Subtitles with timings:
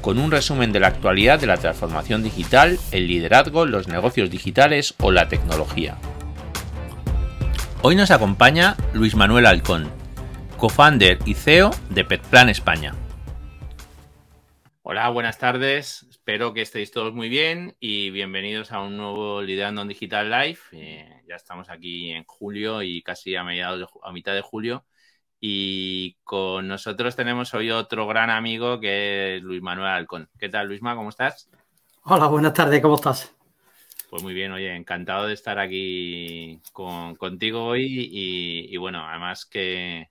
[0.00, 4.94] con un resumen de la actualidad de la transformación digital, el liderazgo, los negocios digitales
[4.98, 5.96] o la tecnología.
[7.82, 9.90] Hoy nos acompaña Luis Manuel Alcón,
[10.56, 12.94] co-founder y CEO de Petplan España.
[14.82, 16.06] Hola, buenas tardes.
[16.10, 20.58] Espero que estéis todos muy bien y bienvenidos a un nuevo Liderando en Digital Live.
[20.72, 24.84] Eh, ya estamos aquí en julio y casi a mediados a mitad de julio
[25.40, 30.28] y con nosotros tenemos hoy otro gran amigo que es Luis Manuel Alcón.
[30.38, 30.94] ¿Qué tal, Luisma?
[30.94, 31.48] ¿Cómo estás?
[32.04, 33.34] Hola, buenas tardes, ¿cómo estás?
[34.10, 40.10] Pues muy bien, oye, encantado de estar aquí contigo hoy y, bueno, además que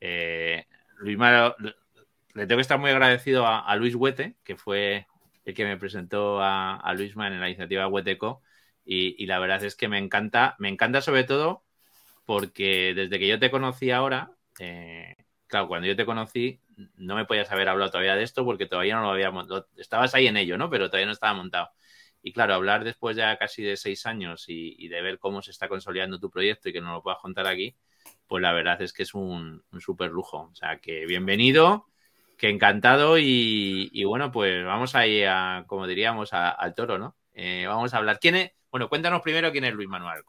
[0.00, 0.64] eh,
[0.96, 5.06] Luisma, le tengo que estar muy agradecido a, Luis Huete, que fue
[5.44, 8.42] el que me presentó a, a Luisma en la iniciativa Hueteco
[8.84, 11.64] y, y la verdad es que me encanta, me encanta sobre todo
[12.24, 16.60] porque desde que yo te conocí ahora, eh, claro, cuando yo te conocí,
[16.96, 19.46] no me podías haber hablado todavía de esto porque todavía no lo habíamos.
[19.76, 20.70] Estabas ahí en ello, ¿no?
[20.70, 21.70] Pero todavía no estaba montado.
[22.22, 25.68] Y claro, hablar después ya casi de seis años y, de ver cómo se está
[25.68, 27.76] consolidando tu proyecto y que no lo puedas contar aquí,
[28.26, 30.48] pues la verdad es que es un, súper lujo.
[30.52, 31.86] O sea, que bienvenido,
[32.36, 37.16] que encantado y, bueno, pues vamos ahí a, como diríamos, al toro, ¿no?
[37.34, 38.18] Eh, vamos a hablar.
[38.20, 38.52] ¿Quién es?
[38.70, 40.22] Bueno, cuéntanos primero quién es Luis Manuel.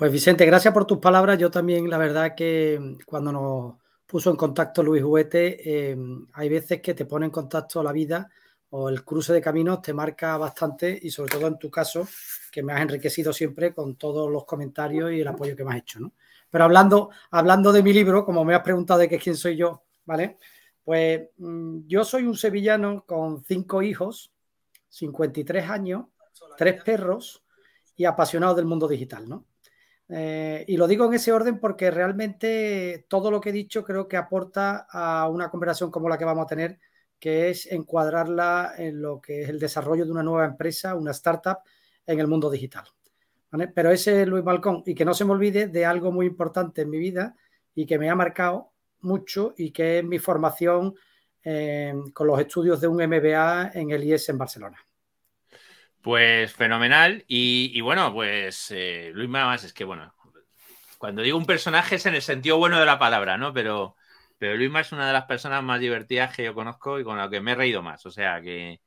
[0.00, 1.36] Pues Vicente, gracias por tus palabras.
[1.36, 3.74] Yo también, la verdad que mm, cuando nos
[4.06, 8.30] puso en contacto Luis Huete, em, hay veces que te pone en contacto la vida
[8.70, 12.08] o el cruce de caminos te marca bastante y sobre todo en tu caso,
[12.50, 15.80] que me has enriquecido siempre con todos los comentarios y el apoyo que me has
[15.80, 16.00] hecho.
[16.00, 16.14] ¿no?
[16.48, 19.82] Pero hablando, hablando de mi libro, como me has preguntado de qué quién soy yo,
[20.06, 20.38] ¿vale?
[20.82, 24.32] Pues mm, yo soy un sevillano con cinco hijos,
[24.88, 26.06] 53 años,
[26.56, 27.44] tres perros
[27.96, 29.44] y apasionado del mundo digital, ¿no?
[30.12, 34.08] Eh, y lo digo en ese orden porque realmente todo lo que he dicho creo
[34.08, 36.80] que aporta a una conversación como la que vamos a tener,
[37.18, 41.58] que es encuadrarla en lo que es el desarrollo de una nueva empresa, una startup
[42.06, 42.84] en el mundo digital.
[43.74, 46.82] Pero ese es Luis Balcón y que no se me olvide de algo muy importante
[46.82, 47.36] en mi vida
[47.74, 50.94] y que me ha marcado mucho y que es mi formación
[51.42, 54.78] eh, con los estudios de un MBA en el IES en Barcelona.
[56.02, 57.24] Pues fenomenal.
[57.28, 60.14] Y, bueno, pues eh, Luis más es que, bueno,
[60.98, 63.52] cuando digo un personaje es en el sentido bueno de la palabra, ¿no?
[63.52, 63.96] Pero,
[64.38, 67.30] pero Luis es una de las personas más divertidas que yo conozco y con la
[67.30, 68.06] que me he reído más.
[68.06, 68.80] O sea que,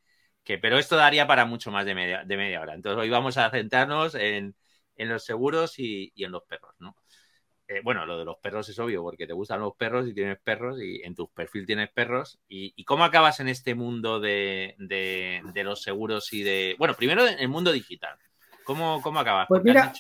[0.44, 2.74] que pero esto daría para mucho más de media, de media hora.
[2.76, 4.56] Entonces hoy vamos a centrarnos en,
[4.96, 6.96] en los seguros y en los perros, ¿no?
[7.68, 10.38] Eh, bueno, lo de los perros es obvio, porque te gustan los perros y tienes
[10.40, 12.40] perros y en tu perfil tienes perros.
[12.48, 14.76] ¿Y, cómo acabas en este mundo de,
[15.64, 16.76] los seguros y de...
[16.78, 18.18] Bueno, primero en el mundo digital.
[18.66, 19.48] ¿Cómo, cómo acabas?
[19.48, 19.94] Pues mira,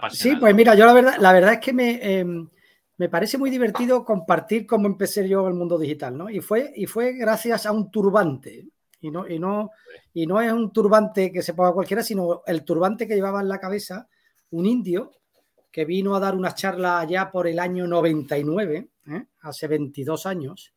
[0.00, 2.48] pues sí, pues mira, yo la verdad, la verdad es que em,
[2.96, 6.30] me, parece muy divertido compartir cómo empecé yo el mundo digital, ¿no?
[6.30, 8.68] Y fue, y fue gracias a un turbante.
[9.00, 9.70] Y no, y, no,
[10.14, 13.48] y no es un turbante que se ponga cualquiera, sino el turbante que llevaba en
[13.48, 14.08] la cabeza
[14.50, 15.12] un indio
[15.76, 19.26] que vino a dar una charla allá por el año 99, ¿eh?
[19.42, 20.72] hace 22 años.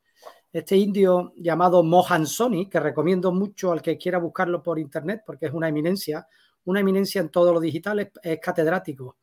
[0.51, 5.45] Este indio llamado Mohan Soni, que recomiendo mucho al que quiera buscarlo por internet porque
[5.45, 6.27] es una eminencia,
[6.65, 9.15] una eminencia en todo lo digital, es, catedrático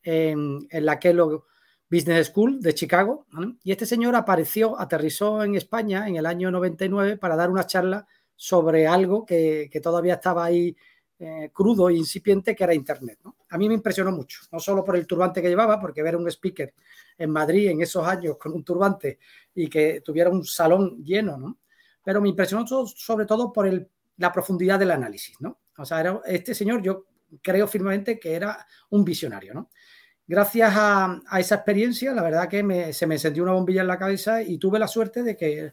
[0.00, 1.42] en, la Kellogg
[1.90, 3.26] Business School de Chicago.
[3.64, 8.06] Y este señor apareció, aterrizó en España en el año 99 para dar una charla
[8.36, 10.76] sobre algo que, que todavía estaba ahí
[11.18, 13.20] eh, crudo e incipiente que era Internet.
[13.48, 16.28] A mí me impresionó mucho, no solo por el turbante que llevaba, porque ver un
[16.28, 16.74] speaker
[17.16, 19.18] en Madrid en esos años con un turbante
[19.54, 21.58] y que tuviera un salón lleno, ¿no?
[22.04, 23.88] pero me impresionó sobre todo por el,
[24.18, 25.40] la profundidad del análisis.
[25.40, 25.58] ¿no?
[25.78, 27.06] O sea, era, este señor yo
[27.42, 29.54] creo firmemente que era un visionario.
[29.54, 29.70] ¿no?
[30.26, 34.42] Gracias a, esa experiencia, la verdad que se me encendió una bombilla en la cabeza
[34.42, 35.72] y tuve la suerte de que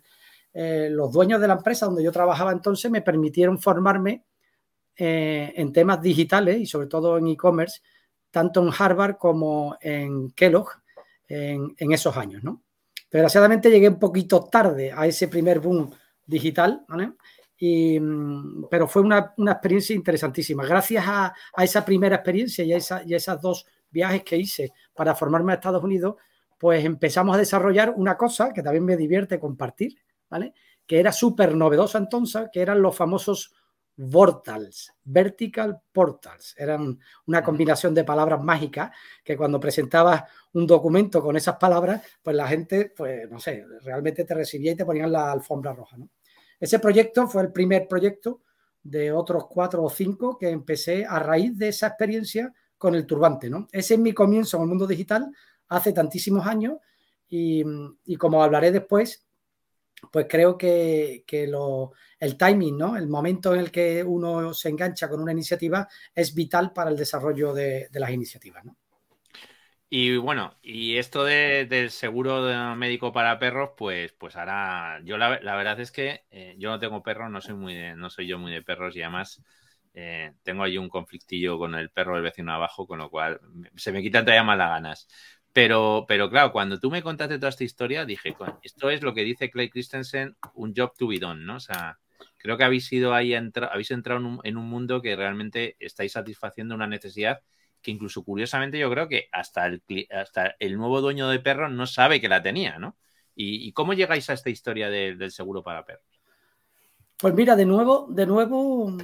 [0.53, 4.23] eh, los dueños de la empresa donde yo trabajaba entonces me permitieron formarme
[4.95, 7.81] eh, en temas digitales y sobre todo en e-commerce,
[8.29, 10.69] tanto en Harvard como en Kellogg
[11.27, 12.43] en, esos años.
[12.43, 12.61] ¿no?
[13.09, 15.91] Desgraciadamente llegué un poquito tarde a ese primer boom
[16.25, 16.85] digital,
[17.57, 20.65] y, mm, pero fue una, experiencia interesantísima.
[20.65, 25.51] Gracias a, esa primera experiencia y a, esa, y dos viajes que hice para formarme
[25.53, 26.15] a Estados Unidos,
[26.59, 29.95] pues empezamos a desarrollar una cosa que también me divierte compartir,
[30.29, 30.53] ¿vale?
[30.85, 33.53] que era súper novedosa entonces, que eran los famosos
[33.95, 36.55] Vortals, Vertical Portals.
[36.57, 38.91] Eran una combinación de palabras mágicas
[39.23, 40.23] que cuando presentabas
[40.53, 44.75] un documento con esas palabras, pues la gente, pues no sé, realmente te recibía y
[44.75, 45.97] te ponían la alfombra roja.
[46.59, 48.41] Ese proyecto fue el primer proyecto
[48.81, 53.49] de otros cuatro o cinco que empecé a raíz de esa experiencia con el turbante.
[53.49, 53.67] ¿no?
[53.71, 55.31] Ese es mi comienzo en el mundo digital
[55.69, 56.77] hace tantísimos años
[57.29, 57.63] y,
[58.05, 59.25] y como hablaré después,
[60.11, 61.23] pues creo que,
[62.23, 62.95] el timing, ¿no?
[62.95, 66.95] El momento en el que uno se engancha con una iniciativa es vital para el
[66.95, 68.77] desarrollo de, las iniciativas, ¿no?
[69.89, 75.79] Y bueno, y esto del seguro médico para perros, pues, pues ahora, yo la, verdad
[75.81, 78.63] es que eh, yo no tengo perros, no soy muy no soy yo muy de
[78.63, 79.43] perros y además
[79.93, 83.39] eh, tengo ahí un conflictillo con el perro del vecino abajo, con lo cual
[83.75, 85.07] se me quitan todavía más las ganas.
[85.51, 89.23] Pero, pero claro, cuando tú me contaste toda esta historia, dije, esto es lo que
[89.23, 91.57] dice Clay Christensen, un job to be done, ¿no?
[91.57, 91.99] O sea,
[92.43, 96.87] creo que habéis ido ahí, habéis entrado en un, mundo que realmente estáis satisfaciendo una
[96.87, 97.39] necesidad
[97.81, 99.81] que incluso curiosamente yo creo que hasta el,
[100.11, 102.97] hasta el nuevo dueño de perros no sabe que la tenía, ¿no?
[103.35, 106.05] ¿Y, cómo llegáis a esta historia del seguro para perros?
[107.17, 108.95] Pues mira, de nuevo, de nuevo,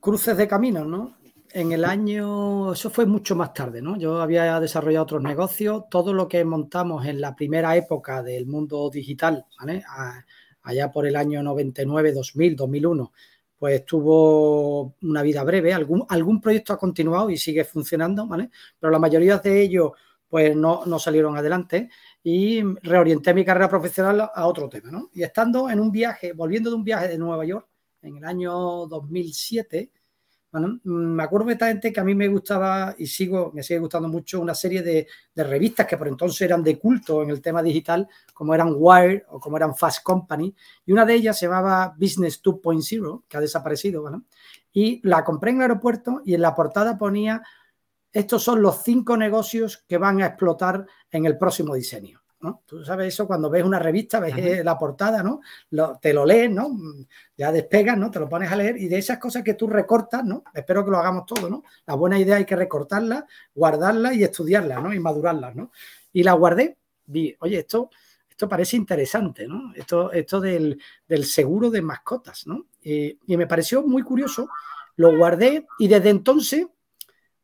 [0.00, 1.16] cruces de caminos, ¿no?
[1.54, 3.98] en el año, eso fue mucho más tarde, ¿no?
[3.98, 8.88] Yo había desarrollado otros negocios, todo lo que montamos en la primera época del mundo
[8.88, 9.84] digital, ¿vale?
[10.62, 13.12] Allá por el año 99, 2000, 2001,
[13.58, 18.50] pues tuvo una vida breve, algún, algún proyecto ha continuado y sigue funcionando, ¿vale?
[18.78, 19.92] Pero la mayoría de ellos
[20.28, 21.90] pues no, no salieron adelante
[22.22, 25.10] y reorienté mi carrera profesional a otro tema, ¿no?
[25.12, 27.68] Y estando en un viaje, volviendo de un viaje de Nueva York
[28.00, 29.92] en el año 2007,
[30.52, 34.08] bueno, mm, me acuerdo perfectamente que a mí me gustaba y sigo, me sigue gustando
[34.08, 38.06] mucho una serie de, revistas que por entonces eran de culto en el tema digital,
[38.34, 40.54] como eran Wire o como eran Fast Company,
[40.84, 44.04] y una de ellas se llamaba Business 2.0, que ha desaparecido,
[44.74, 47.42] y la compré en el aeropuerto y en la portada ponía,
[48.12, 52.21] estos son los cinco negocios que van a explotar en el próximo diseño.
[52.66, 55.40] Tú sabes eso cuando ves una revista, ves la portada, ¿no?
[56.00, 56.76] te lo lees, ¿no?
[57.36, 58.10] Ya despegas, ¿no?
[58.10, 60.42] Te lo pones a leer y de esas cosas que tú recortas, ¿no?
[60.52, 61.62] Espero que lo hagamos todo, ¿no?
[61.86, 64.92] La buena idea hay que recortarla, guardarla y estudiarla, ¿no?
[64.92, 65.70] Y madurarla, ¿no?
[66.12, 67.90] Y la guardé, vi, oye, esto,
[68.28, 69.72] esto parece interesante, ¿no?
[69.74, 70.80] Esto, esto del,
[71.22, 72.66] seguro de mascotas, ¿no?
[72.84, 74.48] y me pareció muy curioso,
[74.96, 76.66] lo guardé y desde entonces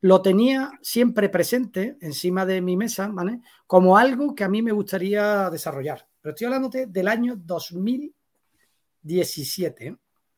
[0.00, 3.40] lo tenía siempre presente encima de mi mesa, ¿vale?
[3.66, 6.06] Como algo que a mí me gustaría desarrollar.
[6.20, 9.86] Pero estoy hablando del año 2017.
[9.86, 9.96] ¿eh?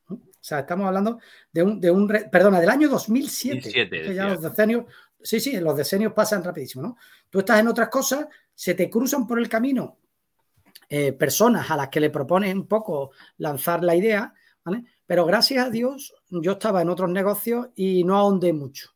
[0.09, 1.19] O sea, estamos hablando
[1.53, 4.15] de un, de un perdona, del año 2007.
[4.15, 4.87] ya los decenios,
[5.21, 6.97] sí, sí, los decenios pasan rapidísimo, ¿no?
[7.29, 9.99] Tú estás en otras cosas, se te cruzan por el camino
[10.89, 14.33] eh, personas a las que le propones un poco lanzar la idea,
[14.65, 14.85] ¿vale?
[15.07, 18.95] Pero gracias a Dios yo estaba en otros negocios y no ahondé mucho.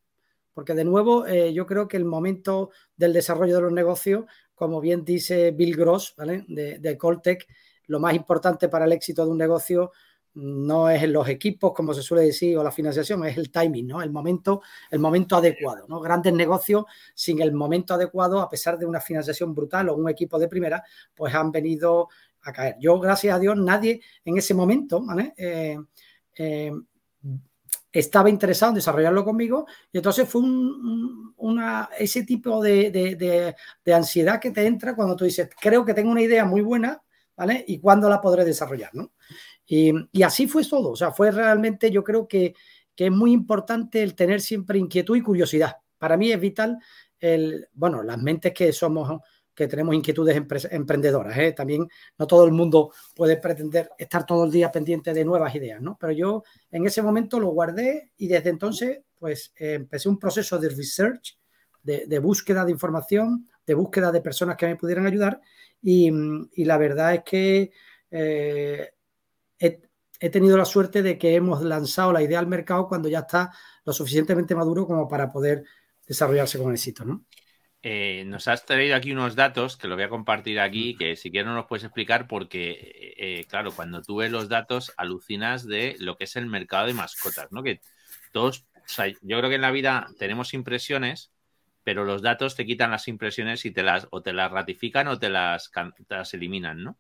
[0.55, 4.25] Porque de nuevo, eh, yo creo que el momento del desarrollo de los negocios,
[4.55, 6.45] como bien dice Bill Gross, ¿vale?
[6.49, 7.47] de, de Coltec,
[7.89, 9.93] lo más importante para el éxito de un negocio
[10.35, 13.87] no es en los equipos, como se suele decir, o la financiación, es el timing,
[13.87, 14.03] ¿no?
[14.03, 15.87] El momento, el momento adecuado.
[16.01, 16.85] Grandes negocios
[17.15, 20.83] sin el momento adecuado, a pesar de una financiación brutal o un equipo de primera,
[21.15, 22.09] pues han venido
[22.43, 22.77] a caer.
[22.81, 25.35] Yo, gracias a Dios, nadie en ese momento, ¿vale?
[25.37, 25.79] Eh,
[26.37, 26.73] eh,
[27.94, 30.43] estaba interesado en desarrollarlo conmigo y entonces fue
[31.36, 33.55] una, ese tipo de,
[33.86, 37.01] ansiedad que te entra cuando tú dices, creo que tengo una idea muy buena,
[37.36, 37.65] ¿vale?
[37.69, 39.13] Y cuándo la podré desarrollar, ¿no?
[39.65, 42.55] Y, así fue todo, o sea, fue realmente, yo creo que,
[42.96, 45.77] que, es muy importante el tener siempre inquietud y curiosidad.
[45.96, 46.79] Para mí es vital
[47.20, 49.20] el, bueno, las mentes que somos
[49.55, 50.37] que tenemos inquietudes
[50.70, 51.39] emprendedoras.
[51.39, 51.53] ¿eh?
[51.53, 55.81] También no todo el mundo puede pretender estar todo el día pendiente de nuevas ideas,
[55.81, 55.96] ¿no?
[55.99, 60.69] Pero yo en ese momento lo guardé y desde entonces pues empecé un proceso de
[60.69, 61.39] research,
[61.82, 65.41] de, búsqueda de información, de búsqueda de personas que me pudieran ayudar
[65.81, 66.11] y,
[66.65, 67.73] la verdad es que
[68.11, 68.91] eh,
[69.58, 69.81] he,
[70.20, 73.53] he tenido la suerte de que hemos lanzado la idea al mercado cuando ya está
[73.84, 75.65] lo suficientemente maduro como para poder
[76.06, 77.25] desarrollarse con éxito, ¿no?
[77.86, 81.31] Eh, nos has traído aquí unos datos que lo voy a compartir aquí, que si
[81.31, 85.67] quieres no nos puedes explicar porque, eh, eh, claro, cuando tú ves los datos alucinas
[85.67, 87.62] de lo que es el mercado de mascotas, ¿no?
[87.62, 87.82] Que
[88.32, 91.31] todos, o sea, yo creo que en la vida tenemos impresiones,
[91.82, 95.19] pero los datos te quitan las impresiones y te las o te las ratifican o
[95.19, 95.70] te las,
[96.08, 96.96] las eliminan, ¿no?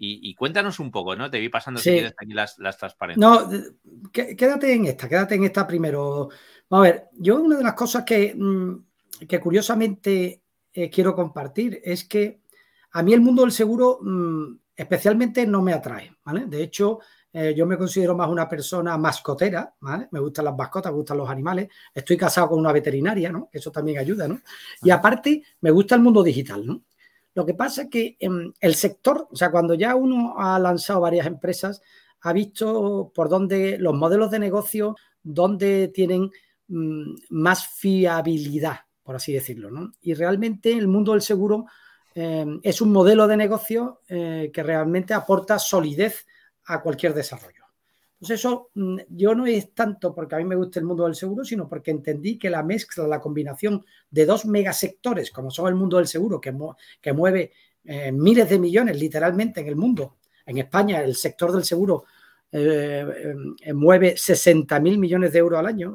[0.00, 1.28] Y, cuéntanos un poco, ¿no?
[1.28, 3.18] Te vi pasando si quieres aquí las, las transparencias.
[3.18, 3.50] No,
[4.12, 6.28] quédate en esta, quédate en esta primero.
[6.68, 8.32] Vamos a ver, yo una de las cosas que...
[8.36, 8.87] Mm,
[9.26, 12.42] que curiosamente eh, quiero compartir es que
[12.92, 16.46] a mí el mundo del seguro mm, especialmente no me atrae, ¿vale?
[16.46, 17.00] De hecho,
[17.32, 20.08] eh, yo me considero más una persona mascotera, ¿vale?
[20.12, 21.68] Me gustan las mascotas, me gustan los animales.
[21.92, 23.50] Estoy casado con una veterinaria, ¿no?
[23.52, 24.40] Eso también ayuda, ¿no?
[24.82, 26.82] Y aparte, me gusta el mundo digital, ¿no?
[27.34, 31.00] Lo que pasa es que em, el sector, o sea, cuando ya uno ha lanzado
[31.00, 31.82] varias empresas,
[32.20, 36.30] ha visto por dónde los modelos de negocio, dónde tienen
[36.68, 39.94] mm, más fiabilidad, por así decirlo, ¿no?
[40.02, 41.64] Y realmente el mundo del seguro
[42.14, 46.26] em, es un modelo de negocio eh, que realmente aporta solidez
[46.66, 47.64] a cualquier desarrollo.
[48.12, 51.14] Entonces eso mm, yo no es tanto porque a mí me gusta el mundo del
[51.14, 55.74] seguro, sino porque entendí que la mezcla, la combinación de dos megasectores, como son el
[55.74, 56.52] mundo del seguro, que,
[57.14, 57.52] mueve
[57.84, 60.18] eh, miles de millones literalmente en el mundo.
[60.44, 62.04] En España el sector del seguro
[62.52, 63.06] eh,
[63.58, 65.94] eh, mueve 60 mil millones de euros al año.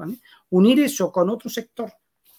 [0.49, 1.93] Unir eso con otro sector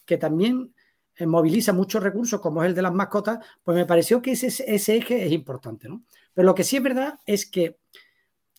[0.05, 0.75] que también
[1.21, 4.97] moviliza muchos recursos, como es el de las mascotas, pues me pareció que ese, ese
[4.97, 5.89] eje es importante.
[5.89, 6.03] ¿no?
[6.33, 7.79] Pero lo que sí es verdad es que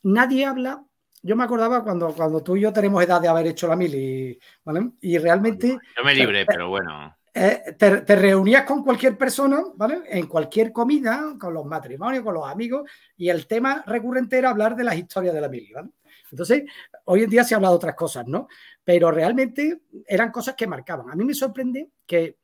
[0.04, 0.84] nadie habla.
[1.22, 4.40] Yo me acordaba cuando, cuando tú y yo tenemos edad de haber hecho la mili,
[4.64, 4.92] ¿vale?
[5.02, 5.78] Y realmente.
[5.98, 7.16] Yo me libré, pero bueno.
[7.34, 10.04] Eh, te, reunías con cualquier persona, ¿vale?
[10.08, 14.76] En cualquier comida, con los matrimonios, con los amigos, y el tema recurrente era hablar
[14.76, 15.90] de las historias de la mili, ¿vale?
[16.32, 16.64] Entonces,
[17.06, 18.48] hoy en día se habla de otras cosas, ¿no?
[18.86, 21.10] Pero realmente eran cosas que marcaban.
[21.10, 22.38] A mí me sorprende que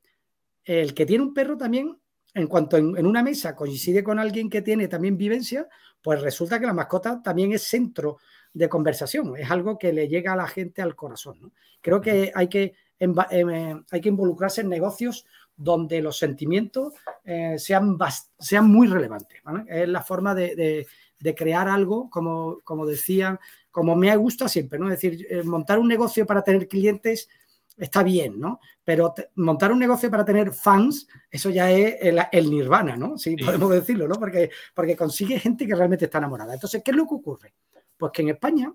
[0.66, 1.98] el que tiene un perro también,
[2.34, 5.70] en cuanto en una mesa coincide con alguien que tiene también vivencia,
[6.02, 8.18] pues resulta que la mascota también es centro
[8.54, 11.54] de conversación, es algo que le llega a la gente al corazón.
[11.80, 15.26] Creo que hay que, em, eh, hay que involucrarse en negocios
[15.62, 17.98] donde los sentimientos eh, sean,
[18.39, 19.41] sean muy relevantes.
[19.68, 20.88] Es la forma de,
[21.36, 23.39] crear algo, como, como decían,
[23.70, 24.88] como me gusta siempre, ¿no?
[24.91, 27.30] Es decir, eh, montar un negocio para tener clientes
[27.77, 28.60] está bien, ¿no?
[28.84, 31.96] Pero montar un negocio para tener fans, eso ya es
[32.32, 33.18] el, nirvana, ¿no?
[33.18, 34.15] Sí, podemos decirlo, ¿no?
[34.15, 36.56] Porque, porque consigue gente que realmente está enamorada.
[36.56, 37.53] Entonces, ¿qué es lo que ocurre?
[37.98, 38.74] Pues que en España,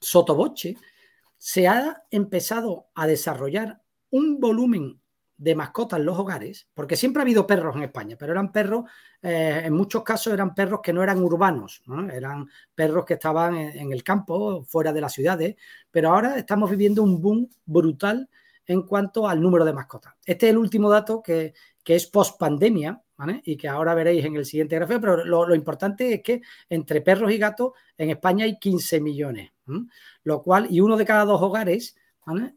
[0.00, 0.76] sotoboche,
[1.38, 5.00] se ha empezado a desarrollar un volumen
[5.40, 8.84] de mascotas en los hogares, porque siempre ha habido perros en España, pero eran perros,
[9.22, 11.82] eh, en muchos casos eran perros que no eran urbanos,
[12.12, 15.56] eran perros que estaban en, el campo, fuera de las ciudades,
[15.90, 18.28] pero ahora estamos viviendo un boom brutal
[18.66, 20.12] en cuanto al número de mascotas.
[20.26, 21.54] Este es el último dato que,
[21.86, 23.02] es post pandemia,
[23.42, 27.32] y que ahora veréis en el siguiente gráfico, pero lo, importante es que entre perros
[27.32, 29.52] y gatos en España hay 15 millones,
[30.22, 31.96] lo cual, y uno de cada dos hogares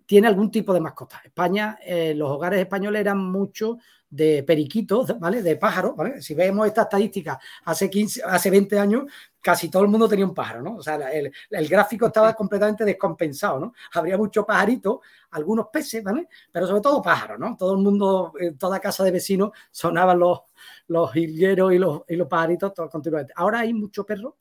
[0.06, 1.22] tiene algún tipo de mascota.
[1.24, 3.78] España, eh, los hogares españoles eran mucho
[4.14, 5.42] de periquitos, ¿vale?
[5.42, 6.22] De pájaros, ¿vale?
[6.22, 9.06] Si vemos esta estadística hace 15, hace 20 años,
[9.42, 10.76] casi todo el mundo tenía un pájaro, ¿no?
[10.76, 11.32] O sea, el,
[11.68, 13.74] gráfico estaba completamente descompensado, ¿no?
[13.92, 15.00] Habría muchos pajaritos,
[15.32, 16.28] algunos peces, ¿vale?
[16.52, 17.58] Pero sobre todo pájaros, ¿no?
[17.58, 20.42] Todo el mundo, en toda casa de vecinos sonaban los,
[20.90, 23.34] los y los, y los pajaritos todo, continuamente.
[23.36, 24.36] Ahora hay muchos perros,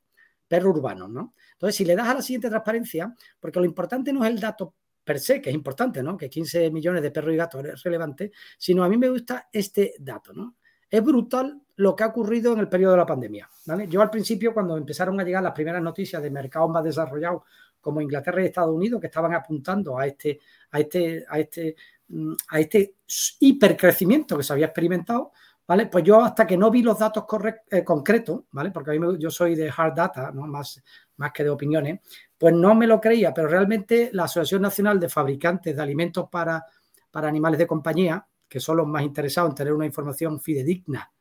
[0.47, 1.33] perros urbanos, ¿no?
[1.53, 4.75] Entonces, si le das a la siguiente transparencia, porque lo importante no es el dato
[5.03, 6.17] per se, que es importante, ¿no?
[6.17, 9.95] Que 15 millones de perros y gatos es relevante, sino a mí me gusta este
[9.99, 10.55] dato, ¿no?
[10.89, 13.49] Es brutal lo que ha ocurrido en el periodo de la pandemia.
[13.89, 17.43] Yo al principio, cuando empezaron a llegar las primeras noticias de mercados más desarrollados
[17.81, 20.39] como Inglaterra y Estados Unidos, que estaban apuntando a este,
[20.71, 21.75] a este, a este,
[22.07, 22.95] mm, a este
[23.39, 25.31] hipercrecimiento que se había experimentado,
[25.67, 25.87] ¿vale?
[25.87, 27.25] Pues yo hasta que no vi los datos
[27.71, 28.71] eh, concretos, ¿vale?
[28.71, 30.47] Porque a mí yo soy de hard data, ¿no?
[30.47, 30.81] Más,
[31.17, 31.99] más que de opiniones,
[32.37, 36.65] pues no me lo creía, pero realmente la Asociación Nacional de Fabricantes de Alimentos para,
[37.11, 41.11] para Animales de Compañía, que son los más interesados en tener una información fidedigna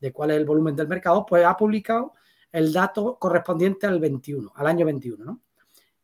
[0.00, 2.14] de cuál es el volumen del mercado, pues ha publicado
[2.50, 5.40] el dato correspondiente al 21, al año 21, ¿no?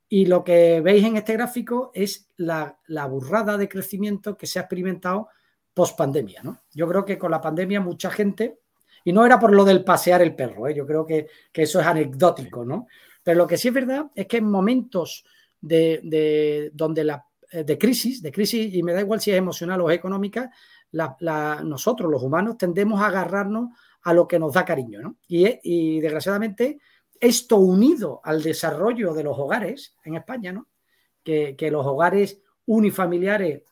[0.08, 2.78] Y lo que veis en este gráfico es la,
[3.10, 5.28] burrada de crecimiento que se ha experimentado
[5.76, 6.62] post pandemia, ¿no?
[6.72, 8.60] Yo creo que con la pandemia mucha gente,
[9.04, 10.74] y no era por lo del pasear el perro, ¿eh?
[10.74, 12.86] yo creo que, que, eso es anecdótico, ¿no?
[13.22, 15.26] Pero lo que sí es verdad es que en momentos
[15.60, 19.82] de, donde la, eh, de crisis, de crisis, y me da igual si es emocional
[19.82, 20.50] o económica,
[20.92, 23.68] nosotros los humanos tendemos a agarrarnos
[24.02, 25.02] a lo que nos da cariño.
[25.02, 25.16] ¿no?
[25.28, 26.78] Y, desgraciadamente,
[27.20, 30.68] esto unido al desarrollo de los hogares en España, ¿no?
[31.22, 33.62] que, los hogares unifamiliares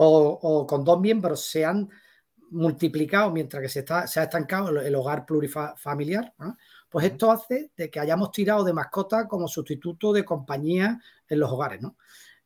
[0.00, 1.88] o, con dos miembros se han
[2.50, 6.56] multiplicado mientras que se, está, se ha estancado el, hogar plurifamiliar, ¿no?
[6.88, 11.50] pues esto hace de que hayamos tirado de mascota como sustituto de compañía en los
[11.50, 11.96] hogares, ¿no?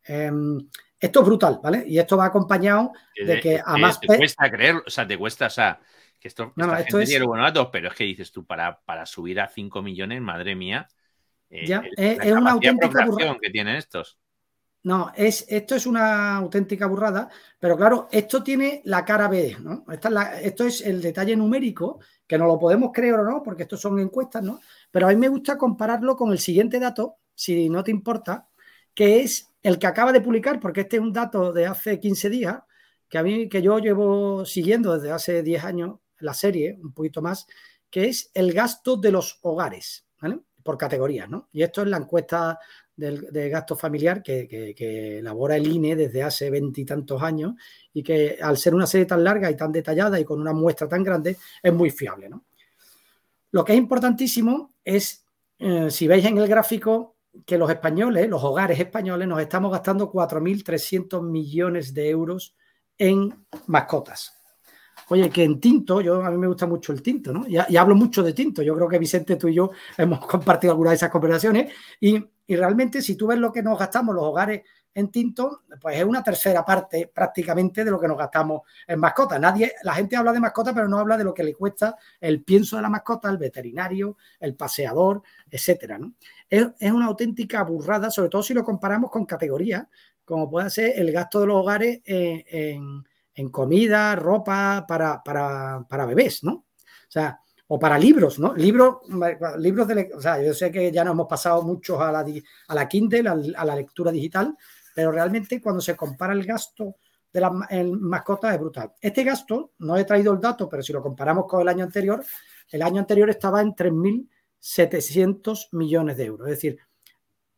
[0.04, 0.58] Em,
[0.98, 1.84] esto es brutal, ¿vale?
[1.86, 2.92] Y esto va acompañado
[3.24, 4.00] de que a más...
[4.00, 5.80] Te cuesta creer, o sea, te cuesta, o sea,
[6.18, 7.08] que esto, no, esto es...
[7.08, 10.56] tiene buenos datos, pero es que dices tú, para, para subir a 5 millones, madre
[10.56, 10.88] mía,
[11.50, 13.06] eh, ya, es, una auténtica
[13.40, 14.18] que tienen estos.
[14.84, 17.28] No, es, esto es una auténtica burrada,
[17.60, 19.84] pero claro, esto tiene la cara B, ¿no?
[20.42, 24.00] esto es el detalle numérico, que no lo podemos creer o no, porque estos son
[24.00, 24.58] encuestas, ¿no?
[24.90, 28.48] Pero a mí me gusta compararlo con el siguiente dato, si no te importa,
[28.94, 32.28] que es el que acaba de publicar, porque este es un dato de hace 15
[32.28, 32.58] días,
[33.08, 37.22] que a mí, que yo llevo siguiendo desde hace 10 años, la serie, un poquito
[37.22, 37.46] más,
[37.90, 40.40] que es el gasto de los hogares, ¿vale?
[40.62, 41.48] Por categorías, ¿no?
[41.52, 42.58] Y esto es la encuesta
[42.94, 47.54] de gasto familiar que, elabora el INE desde hace veintitantos años
[47.92, 50.88] y que al ser una serie tan larga y tan detallada y con una muestra
[50.88, 52.28] tan grande es muy fiable.
[52.28, 52.44] ¿no?
[53.50, 55.24] Lo que es importantísimo es,
[55.58, 57.16] eh, si veis en el gráfico,
[57.46, 62.54] que los españoles, los hogares españoles, nos estamos gastando 4.300 millones de euros
[62.98, 64.41] en mascotas.
[65.08, 67.46] Oye, que en tinto, yo a mí me gusta mucho el tinto, ¿no?
[67.46, 68.62] Y, hablo mucho de tinto.
[68.62, 71.72] Yo creo que Vicente, tú y yo hemos compartido algunas de esas conversaciones.
[72.00, 74.62] Y, realmente, si tú ves lo que nos gastamos los hogares
[74.94, 79.40] en tinto, pues es una tercera parte prácticamente de lo que nos gastamos en mascotas.
[79.40, 82.42] Nadie, la gente habla de mascotas, pero no habla de lo que le cuesta el
[82.42, 85.98] pienso de la mascota, el veterinario, el paseador, etcétera.
[85.98, 86.12] ¿no?
[86.48, 89.86] Es, una auténtica burrada, sobre todo si lo comparamos con categorías,
[90.24, 93.04] como puede ser el gasto de los hogares en en
[93.50, 96.52] comida, ropa para, para, bebés, ¿no?
[96.52, 98.54] O sea, o para libros, ¿no?
[98.54, 98.96] Libros,
[99.58, 102.26] libros de, o sea, yo sé que ya nos hemos pasado muchos a la,
[102.68, 104.56] a la Kindle, a, la lectura digital,
[104.94, 106.96] pero realmente cuando se compara el gasto
[107.32, 107.52] de las
[107.98, 108.92] mascotas es brutal.
[109.00, 112.22] Este gasto, no he traído el dato, pero si lo comparamos con el año anterior,
[112.68, 116.48] el año anterior estaba en 3.700 millones de euros.
[116.48, 116.78] Es decir,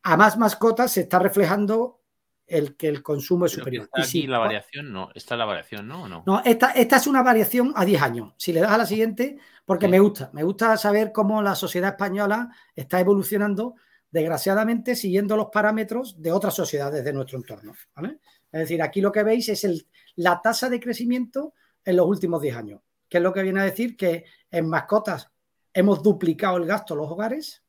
[0.05, 2.04] a más mascotas se está reflejando
[2.47, 3.85] el que el consumo es superior.
[3.85, 5.11] Está aquí la variación, no.
[5.15, 6.09] Está la variación, ¿no?
[6.09, 8.35] No, no esta, esta, es una variación a 10 años.
[8.37, 11.91] Si le das a la siguiente, porque me gusta, me gusta saber cómo la sociedad
[11.91, 13.77] española está evolucionando,
[14.11, 17.75] desgraciadamente, siguiendo los parámetros de otras sociedades de nuestro entorno.
[18.53, 19.87] Es decir, aquí lo que veis es el,
[20.17, 23.65] la tasa de crecimiento en los últimos 10 años, que es lo que viene a
[23.65, 25.31] decir que en mascotas
[25.73, 27.65] hemos duplicado el gasto en los hogares,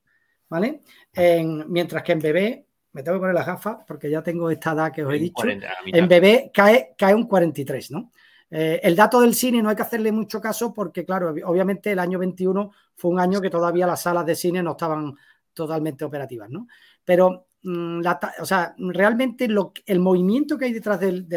[0.49, 0.81] ¿vale?
[1.11, 2.64] En, mientras que en bebé
[2.95, 5.43] me tengo que poner las gafas porque ya tengo esta edad que os he dicho.
[5.85, 8.11] en bebé cae, cae un 43, ¿no?
[8.49, 11.99] Eh, el dato del cine no hay que hacerle mucho caso porque, claro, obviamente el
[11.99, 15.13] año 21 fue un año que todavía las salas de cine no estaban
[15.53, 16.67] totalmente operativas, ¿no?
[17.03, 18.01] Pero, mm,
[18.39, 21.27] o sea, realmente lo, el movimiento que hay detrás del,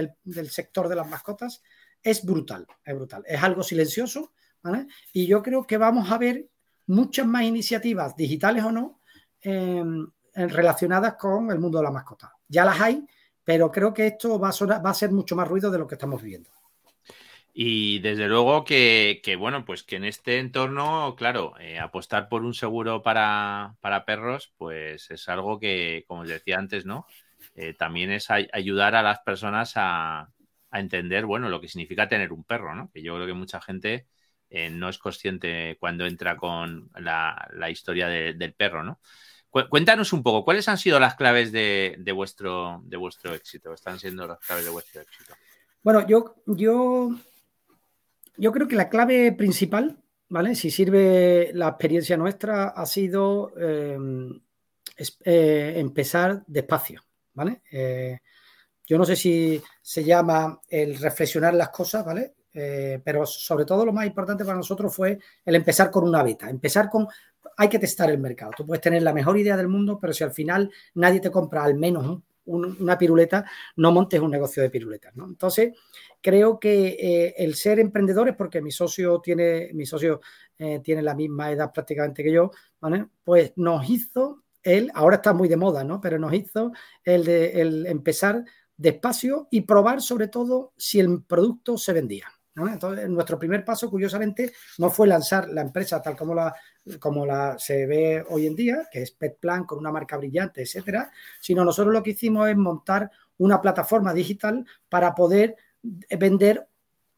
[0.49, 1.61] sector de las mascotas
[2.01, 3.25] es brutal, es brutal.
[3.27, 4.31] Es algo silencioso,
[4.63, 4.87] ¿vale?
[5.13, 6.49] Y yo creo que vamos a ver
[6.87, 9.01] muchas más iniciativas, digitales o no,
[9.41, 10.07] em,
[10.47, 12.33] relacionadas con el mundo de la mascota.
[12.49, 13.07] Ya las hay,
[13.45, 16.23] pero creo que esto va a, a ser mucho más ruido de lo que estamos
[16.23, 16.51] viviendo.
[17.61, 22.55] Y desde luego que, bueno, pues que en este entorno, claro, eh, apostar por un
[22.55, 27.07] seguro para, perros, pues es algo que, como os decía antes, ¿no?
[27.57, 30.33] Eh, también es ayudar a las personas a,
[30.71, 32.91] entender, bueno, lo que significa tener un perro, ¿no?
[32.93, 34.07] Que yo creo que mucha gente
[34.51, 39.01] eh, no es consciente cuando entra con la, historia del perro, ¿no?
[39.51, 43.73] Cuéntanos un poco, ¿cuáles han sido las claves de, vuestro, de vuestro éxito?
[43.73, 45.35] ¿Están siendo las claves de vuestro éxito?
[45.83, 47.11] Bueno, yo, yo,
[48.37, 49.97] yo creo que la clave principal,
[50.29, 50.55] ¿vale?
[50.55, 54.39] Si sirve la experiencia nuestra, ha sido em,
[55.25, 57.63] eh, empezar despacio, ¿vale?
[57.73, 58.19] Eh,
[58.87, 62.35] yo no sé si se llama el reflexionar las cosas, ¿vale?
[62.61, 66.51] Eh, pero sobre todo lo más importante para nosotros fue el empezar con una beta,
[66.51, 67.07] empezar con
[67.57, 68.51] hay que testar el mercado.
[68.57, 71.63] Tú puedes tener la mejor idea del mundo, pero si al final nadie te compra
[71.63, 73.45] al menos una piruleta,
[73.77, 75.13] no montes un negocio de piruletas.
[75.17, 75.77] Entonces,
[76.21, 80.21] creo que eh, el ser emprendedores, porque mi socio tiene, mi socio
[80.59, 82.51] eh, tiene la misma edad prácticamente que yo,
[83.23, 86.01] pues nos hizo él, ahora está muy de moda, ¿no?
[86.01, 86.73] Pero nos hizo
[87.05, 88.45] el de el empezar
[88.77, 92.27] despacio y probar sobre todo si el producto se vendía.
[92.67, 96.55] Entonces, nuestro primer paso, curiosamente, no fue lanzar la empresa tal como la,
[96.99, 101.11] como la se ve hoy en día, que es Petplan con una marca brillante, etcétera,
[101.41, 106.67] sino nosotros lo que hicimos es montar una plataforma digital para poder vender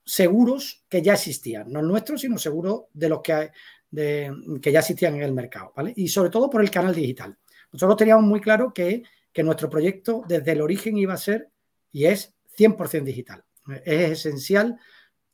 [0.05, 3.51] seguros que ya existían, no nuestros, sino seguros de los que,
[3.93, 5.93] que ya existían en el mercado, ¿vale?
[5.97, 7.37] Y sobre todo por el canal digital.
[7.73, 11.51] Nosotros teníamos muy claro que, que nuestro proyecto desde el origen iba a ser
[11.93, 13.45] y es 100% digital.
[13.85, 14.79] Es esencial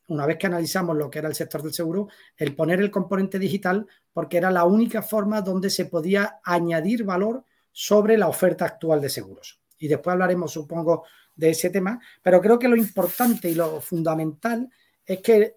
[0.09, 3.39] una vez que analizamos lo que era el sector del seguro, el poner el componente
[3.39, 9.01] digital porque era la única forma donde se podía añadir valor sobre la oferta actual
[9.01, 9.61] de seguros.
[9.79, 14.71] Y después hablaremos, supongo, de ese tema, pero creo que lo importante y lo fundamental
[15.05, 15.57] es que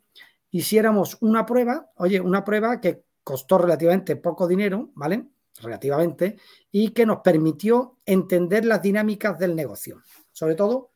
[0.51, 5.27] hiciéramos una prueba, oye, una prueba que costó relativamente poco dinero, ¿vale?
[5.61, 6.37] relativamente,
[6.71, 10.01] y que nos permitió entender las dinámicas del negocio.
[10.31, 10.91] Sobre todo,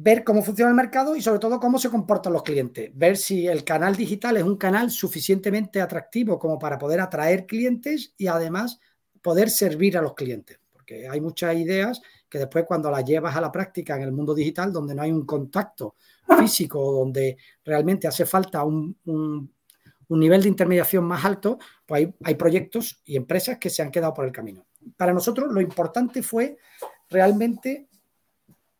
[0.00, 2.90] ver cómo funciona el mercado y sobre todo cómo se comportan los clientes.
[2.94, 8.14] Ver si el canal digital es un canal suficientemente atractivo como para poder atraer clientes
[8.16, 8.78] y además
[9.20, 10.60] poder servir a los clientes.
[10.72, 14.36] Porque hay muchas ideas que después cuando las llevas a la práctica en el mundo
[14.36, 15.96] digital, donde no hay un contacto
[16.38, 18.96] físico, donde realmente hace falta un,
[20.08, 24.14] nivel de intermediación más alto, pues hay, hay, proyectos y empresas que se han quedado
[24.14, 24.64] por el camino.
[24.96, 26.56] Para nosotros lo importante fue
[27.08, 27.88] realmente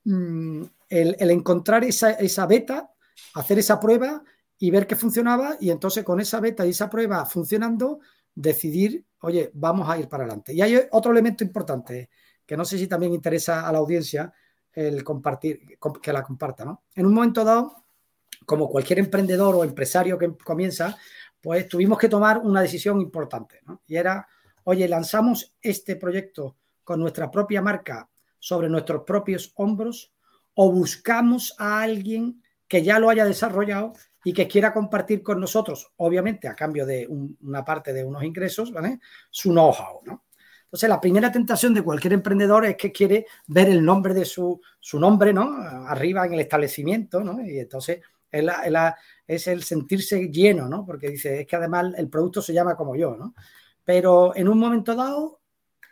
[0.04, 2.90] mm, el, encontrar esa, beta,
[3.35, 4.22] hacer esa prueba
[4.59, 8.01] y ver que funcionaba y entonces con esa beta y esa prueba funcionando,
[8.35, 10.53] decidir, oye, vamos a ir para adelante.
[10.53, 12.11] Y hay otro elemento importante
[12.44, 14.33] que no sé si también interesa a la audiencia
[14.72, 16.85] el compartir, que la comparta, ¿no?
[16.94, 17.85] En un momento dado,
[18.46, 20.96] como cualquier emprendedor o empresario que comienza,
[21.40, 23.61] pues tuvimos que tomar una decisión importante.
[23.87, 24.27] Y era,
[24.64, 30.12] oye, lanzamos este proyecto con nuestra propia marca sobre nuestros propios hombros
[30.61, 33.92] o buscamos a alguien que ya lo haya desarrollado
[34.25, 37.07] y que quiera compartir con nosotros, obviamente a cambio de
[37.42, 38.99] una parte de unos ingresos, ¿vale?
[39.31, 40.25] Su know-how, ¿no?
[40.64, 44.61] Entonces, la primera tentación de cualquier emprendedor es que quiere ver el nombre de su,
[44.94, 45.49] nombre, ¿no?
[45.87, 47.40] Arriba en el establecimiento, ¿no?
[47.40, 50.85] Y entonces es, el sentirse lleno, ¿no?
[50.85, 53.33] Porque dice, es que además el producto se llama como yo, ¿no?
[53.85, 55.38] Pero en un momento dado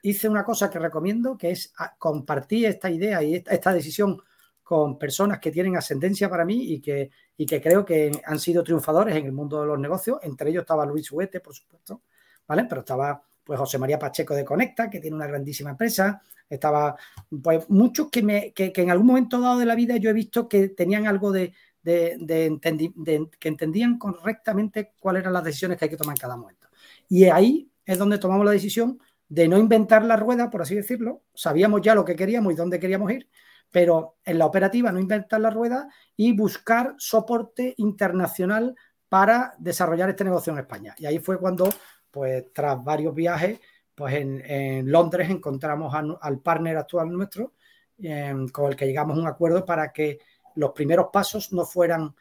[0.02, 4.20] hice una cosa que recomiendo, que es compartir esta idea y esta, decisión
[4.66, 8.64] con personas que tienen ascendencia para mí y que, y que creo que han sido
[8.64, 10.18] triunfadores en el mundo de los negocios.
[10.22, 12.02] Entre ellos estaba Luis Huete, por supuesto,
[12.48, 12.64] ¿vale?
[12.68, 16.96] Pero estaba pues José María Pacheco de Conecta, que tiene una grandísima empresa, estaba,
[17.40, 20.48] pues muchos que, me, que, en algún momento dado de la vida yo he visto
[20.48, 26.16] que tenían algo de, que entendían correctamente cuáles eran las decisiones que hay que tomar
[26.16, 26.66] en cada momento.
[27.08, 28.98] Y ahí es donde tomamos la decisión
[29.28, 31.22] de no inventar la rueda, por así decirlo.
[31.34, 33.28] Sabíamos ya lo que queríamos y dónde queríamos ir,
[33.70, 38.74] pero en la operativa no inventar la rueda y buscar soporte internacional
[39.08, 40.94] para desarrollar este negocio en España.
[40.98, 41.68] Y ahí fue cuando
[42.10, 43.60] pues tras varios viajes,
[43.94, 47.52] pues en, Londres encontramos al partner actual nuestro,
[47.98, 50.18] em, con el que llegamos a un acuerdo para que
[50.54, 52.14] los primeros pasos no fueran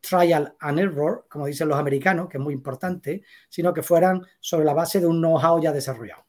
[0.00, 4.64] trial and error, como dicen los americanos, que es muy importante, sino que fueran sobre
[4.64, 6.26] la base de un know-how ya desarrollado.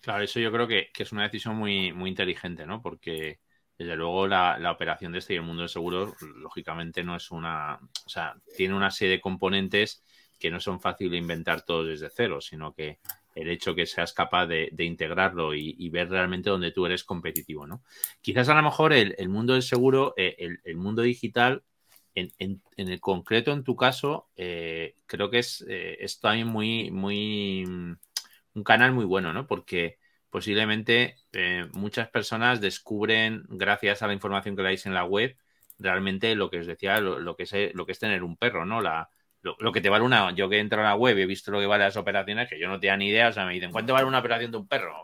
[0.00, 2.80] Claro, eso yo creo que, es una decisión muy, muy inteligente, ¿no?
[2.80, 3.40] Porque
[3.78, 7.30] desde luego la, la, operación de este y el mundo de seguros, lógicamente, no es
[7.30, 7.78] una.
[8.04, 10.02] O sea, tiene una serie de componentes
[10.38, 12.98] que no son fáciles de inventar todos desde cero, sino que
[13.34, 17.82] el hecho que seas capaz de, integrarlo y, ver realmente dónde tú eres competitivo, ¿no?
[18.20, 21.62] Quizás a lo mejor el, mundo del seguro, eh, el, mundo digital,
[22.14, 27.62] en, el concreto, en tu caso, eh, creo que es, eh, es, también muy, muy,
[27.64, 29.46] un canal muy bueno, ¿no?
[29.46, 29.98] Porque
[30.30, 31.16] posiblemente
[31.72, 35.36] muchas personas descubren, gracias a la información que dais en la web,
[35.78, 38.80] realmente lo que os decía, lo, que, es, lo que es tener un perro, ¿no?
[38.80, 39.10] La,
[39.42, 41.60] lo, que te vale una, yo que entro a la web y he visto lo
[41.60, 43.92] que vale las operaciones, que yo no tenía ni idea, o sea, me dicen, ¿cuánto
[43.92, 44.94] vale una operación de un perro?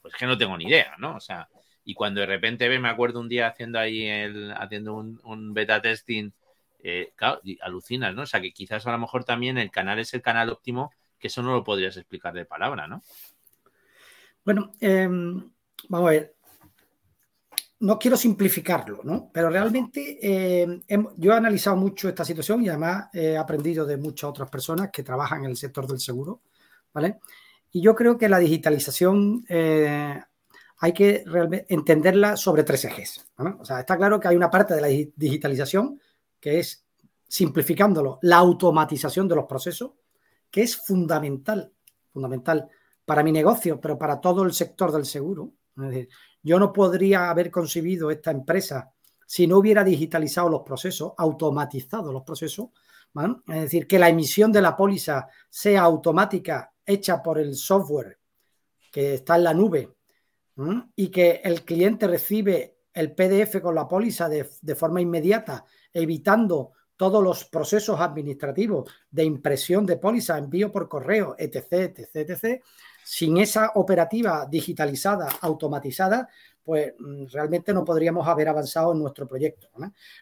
[0.00, 1.16] pues que no tengo ni idea, ¿no?
[1.16, 1.48] O sea,
[1.84, 5.82] y cuando de repente ves, me acuerdo un día haciendo ahí el, haciendo un, beta
[5.82, 6.30] testing,
[6.82, 8.22] eh, claro, alucinas, ¿no?
[8.22, 11.26] O sea, que quizás a lo mejor también el canal es el canal óptimo, que
[11.26, 13.02] eso no lo podrías explicar de palabra, ¿no?
[14.44, 15.50] Bueno, em,
[15.88, 16.34] vamos a ver,
[17.80, 19.30] no quiero simplificarlo, ¿no?
[19.32, 20.80] Pero realmente eh,
[21.16, 25.02] yo he analizado mucho esta situación y además he aprendido de muchas otras personas que
[25.02, 26.40] trabajan en el sector del seguro,
[26.92, 27.18] ¿vale?
[27.70, 30.20] Y yo creo que la digitalización eh,
[30.78, 31.24] hay que
[31.68, 33.26] entenderla sobre tres ejes.
[33.60, 36.00] O sea, está claro que hay una parte de la digitalización
[36.40, 36.84] que es,
[37.26, 39.92] simplificándolo, la automatización de los procesos,
[40.50, 41.72] que es fundamental,
[42.12, 42.68] fundamental
[43.08, 45.54] para mi negocio, pero para todo el sector del seguro.
[45.78, 46.08] Es decir,
[46.42, 48.92] yo no podría haber concebido esta empresa
[49.26, 52.68] si no hubiera digitalizado los procesos, automatizado los procesos.
[53.46, 58.18] Es decir, que la emisión de la póliza sea automática, hecha por el software
[58.92, 59.96] que está en la nube,
[60.94, 66.72] y que el cliente recibe el PDF con la póliza de, de forma inmediata, evitando
[66.94, 72.62] todos los procesos administrativos de impresión de póliza, envío por correo, etc., etc., etc.,
[73.10, 76.28] sin esa operativa digitalizada, automatizada,
[76.62, 79.70] pues mm, realmente no podríamos haber avanzado en nuestro proyecto.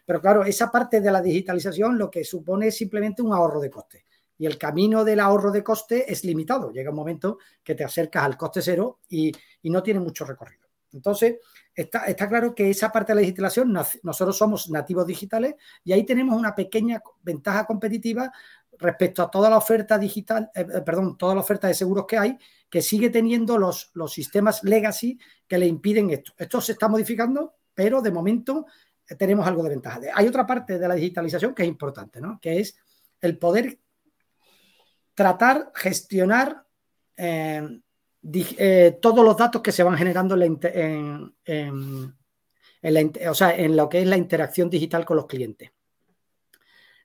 [0.05, 3.69] Pero claro, esa parte de la digitalización lo que supone es simplemente un ahorro de
[3.69, 4.05] coste.
[4.37, 6.71] Y el camino del ahorro de coste es limitado.
[6.71, 10.65] Llega un momento que te acercas al coste cero y, no tiene mucho recorrido.
[10.93, 11.39] Entonces,
[11.75, 16.05] está, está, claro que esa parte de la digitalización, nosotros somos nativos digitales y ahí
[16.05, 18.31] tenemos una pequeña ventaja competitiva
[18.79, 22.17] respecto a toda la oferta digital, eh, eh, perdón, toda la oferta de seguros que
[22.17, 22.37] hay
[22.69, 26.33] que sigue teniendo los, los sistemas legacy que le impiden esto.
[26.37, 28.65] Esto se está modificando, pero de momento
[29.07, 29.99] eh, tenemos algo de ventaja.
[30.13, 32.39] Hay otra parte de la digitalización que es importante, ¿no?
[32.41, 32.77] que es
[33.21, 33.79] el poder
[35.13, 36.65] tratar, gestionar
[37.15, 37.79] eh,
[38.33, 41.33] eh, todos los datos que se van generando en,
[43.29, 45.71] o sea, en lo que es la interacción digital con los clientes.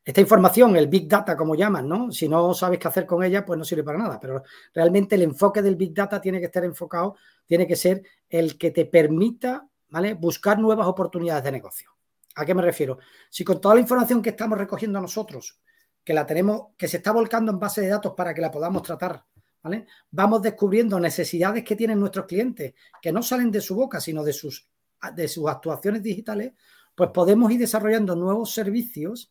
[0.04, 2.10] Esta información, el Big Data, como llaman, ¿no?
[2.10, 4.18] Si no sabes qué hacer con ella, pues no sirve para nada.
[4.18, 4.42] Pero
[4.74, 7.14] realmente el enfoque del Big Data tiene que estar enfocado,
[7.46, 10.14] tiene que ser el que te permita, ¿vale?
[10.14, 11.90] Buscar nuevas oportunidades de negocio.
[12.34, 12.98] ¿A qué me refiero?
[13.30, 15.60] Si con toda la información que estamos recogiendo nosotros,
[16.02, 18.82] que la tenemos, que se está volcando en base de datos para que la podamos
[18.82, 19.24] tratar,
[19.62, 19.86] ¿vale?
[20.10, 24.32] Vamos descubriendo necesidades que tienen nuestros clientes, que no salen de su boca, sino de
[24.32, 24.68] sus,
[25.14, 26.54] de sus actuaciones digitales,
[26.92, 29.30] pues podemos ir desarrollando nuevos servicios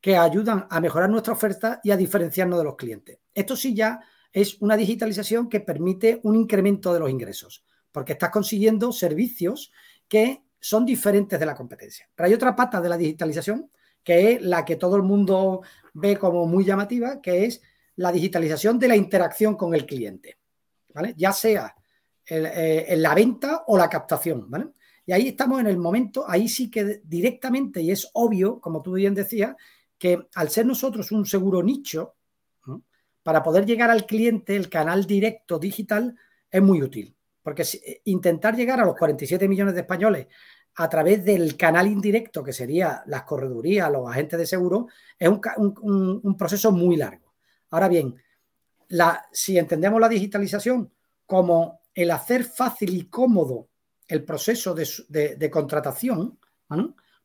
[0.00, 3.18] que ayudan a mejorar nuestra oferta y a diferenciarnos de los clientes.
[3.34, 4.00] Esto sí ya
[4.32, 9.72] es una digitalización que permite un incremento de los ingresos, porque estás consiguiendo servicios
[10.08, 12.08] que son diferentes de la competencia.
[12.14, 13.70] Pero hay otra pata de la digitalización,
[14.02, 15.62] que es la que todo el mundo
[15.94, 17.60] ve como muy llamativa, que es
[17.96, 20.38] la digitalización de la interacción con el cliente,
[20.94, 21.14] ¿vale?
[21.16, 21.74] Ya sea
[22.26, 24.68] eh, en la venta o la captación, ¿vale?
[25.10, 28.92] Y ahí estamos en el momento, ahí sí que directamente, y es obvio, como tú
[28.92, 29.56] bien decías,
[29.98, 32.14] que al ser nosotros un seguro nicho,
[33.24, 36.16] para poder llegar al cliente, el canal directo digital
[36.48, 37.16] es muy útil.
[37.42, 40.28] Porque eh, intentar llegar a los 47 millones de españoles
[40.76, 44.86] a través del canal indirecto, que sería las corredurías, los agentes de seguro,
[45.18, 47.34] es un, proceso muy largo.
[47.70, 48.14] Ahora bien,
[49.32, 50.92] si entendemos la digitalización
[51.26, 53.69] como el hacer fácil y cómodo
[54.10, 56.38] el proceso de, contratación,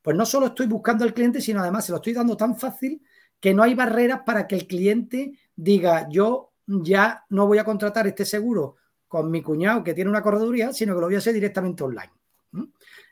[0.02, 3.02] pues no solo estoy buscando al cliente, sino además se lo estoy dando tan fácil
[3.40, 8.08] que no hay barreras para que el cliente diga, yo ya no voy a contratar
[8.08, 11.34] este seguro con mi cuñado que tiene una correduría, sino que lo voy a hacer
[11.34, 12.12] directamente online.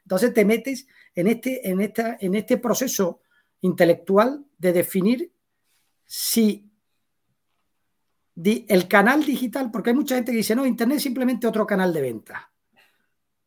[0.04, 3.22] Entonces te metes en este, en, esta, en este proceso
[3.62, 5.32] intelectual de definir
[6.06, 6.70] si
[8.36, 11.94] el canal digital, porque hay mucha gente que dice, no, Internet es simplemente otro canal
[11.94, 12.53] de venta.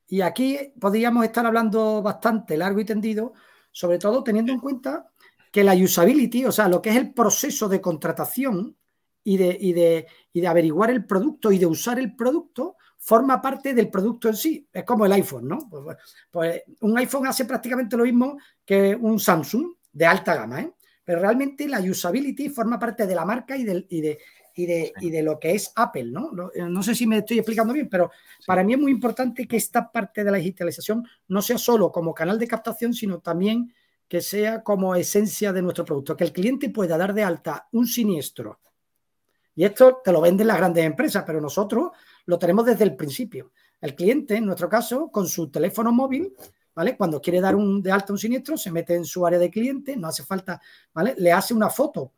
[0.09, 3.33] Y aquí podríamos estar hablando bastante largo y tendido,
[3.71, 5.11] sobre todo teniendo en cuenta
[5.51, 8.77] que la usability, o sea, lo que es el proceso de contratación
[9.25, 14.29] y de, de, averiguar el producto y de usar el producto, forma parte del producto
[14.29, 14.69] en sí.
[14.73, 15.69] Es como el iPhone, ¿no?
[15.69, 15.97] Pues,
[16.31, 20.73] pues, un iPhone hace prácticamente lo mismo que un Samsung de alta gama, ¿eh?
[21.03, 24.19] Pero realmente la usability forma parte de la marca y, del, y, de,
[24.59, 26.31] y de, lo que es Apple, ¿no?
[26.55, 28.11] Eh, no sé si me estoy explicando bien, pero
[28.47, 32.14] para mí es muy importante que esta parte de la digitalización no sea solo como
[32.14, 33.71] canal de captación, sino también
[34.09, 37.87] que sea como esencia de nuestro producto, que el cliente pueda dar de alta un
[37.87, 38.61] siniestro.
[39.55, 41.90] Y esto te lo venden las grandes empresas, pero nosotros
[42.25, 43.53] lo tenemos desde el principio.
[43.79, 46.35] El cliente, en nuestro caso, con su teléfono móvil,
[46.75, 46.97] ¿vale?
[46.97, 49.97] Cuando quiere dar un, de alta un siniestro, se mete en su área de cliente,
[49.97, 50.62] no hace falta,
[50.95, 51.14] ¿vale?
[51.19, 52.12] Le hace una foto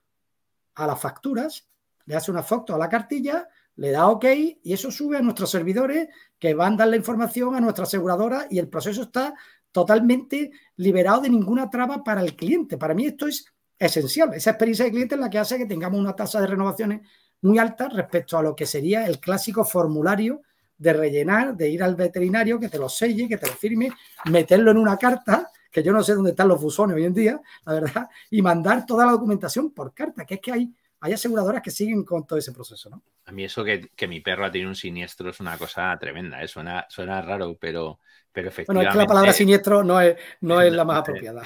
[0.77, 1.68] a las facturas
[2.09, 4.25] le hace una foto a la cartilla, le da OK
[4.62, 8.47] y eso sube a nuestros servidores que van a dar la información a nuestra aseguradora
[8.51, 9.35] y el proceso está
[9.71, 12.79] totalmente liberado de ninguna traba para el cliente.
[12.79, 13.44] Para mí esto es
[13.79, 14.33] esencial.
[14.33, 17.07] Esa experiencia de cliente es la que hace que tengamos una tasa de renovaciones
[17.42, 20.40] muy alta respecto a lo que sería el clásico formulario
[20.79, 23.92] de rellenar, de ir al veterinario, que te lo selle, que te lo firme,
[24.31, 27.40] meterlo en una carta, que yo no sé dónde están los buzones hoy en día,
[27.66, 31.62] la verdad, y mandar toda la documentación por carta, que es que hay hay aseguradoras
[31.62, 33.02] que siguen con todo ese proceso, ¿no?
[33.26, 36.48] A mí eso que, mi perro ha tenido un siniestro es una cosa tremenda, ¿eh?
[36.48, 38.00] suena, suena raro, pero,
[38.32, 38.72] pero efectivamente...
[38.72, 41.42] Bueno, es que la palabra siniestro no es, no es la más apropiada.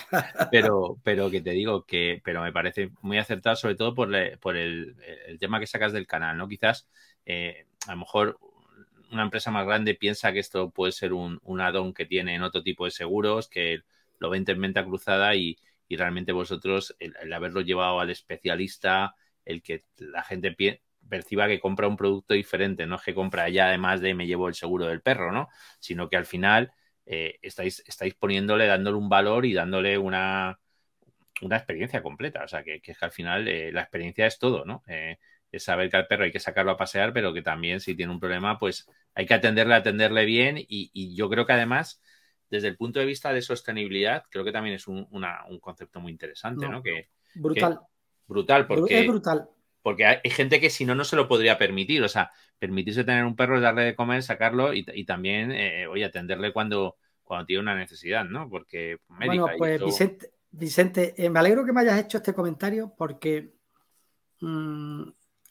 [0.50, 4.56] Pero, pero que te digo que pero me parece muy acertado, sobre todo por, por
[4.56, 4.96] el,
[5.38, 6.48] tema que sacas del canal, ¿no?
[6.48, 6.88] Quizás
[7.26, 8.38] eh, a lo mejor
[9.10, 12.42] una empresa más grande piensa que esto puede ser un, un add-on que tiene en
[12.42, 13.80] otro tipo de seguros, que
[14.18, 15.58] lo vende en venta cruzada y,
[15.94, 20.54] realmente vosotros el haberlo llevado al especialista el que la gente
[21.08, 24.48] perciba que compra un producto diferente, no es que compra ya además de me llevo
[24.48, 25.48] el seguro del perro, ¿no?
[25.78, 26.72] Sino que al final
[27.06, 30.58] eh, estáis, estáis poniéndole, dándole un valor y dándole una,
[31.42, 32.44] una experiencia completa.
[32.44, 34.82] O sea, que, que, es que al final eh, la experiencia es todo, ¿no?
[34.86, 35.18] Eh,
[35.50, 38.12] es saber que al perro hay que sacarlo a pasear, pero que también si tiene
[38.12, 40.56] un problema, pues hay que atenderle, atenderle bien.
[40.56, 42.00] Y, yo creo que además,
[42.48, 45.06] desde el punto de vista de sostenibilidad, creo que también es un,
[45.60, 46.82] concepto muy interesante, ¿no?
[46.82, 47.80] Que, brutal.
[48.26, 49.00] Brutal, porque.
[49.00, 49.48] Es brutal.
[49.82, 52.02] Porque hay gente que si no, no se lo podría permitir.
[52.04, 56.52] O sea, permitirse tener un perro, darle de comer, sacarlo y, también, eh, oye, atenderle
[56.52, 58.48] cuando, cuando tiene una necesidad, ¿no?
[58.48, 59.80] Porque Bueno, pues
[60.52, 63.54] Vicente, eh, me alegro que me hayas hecho este comentario porque
[64.40, 65.02] mm,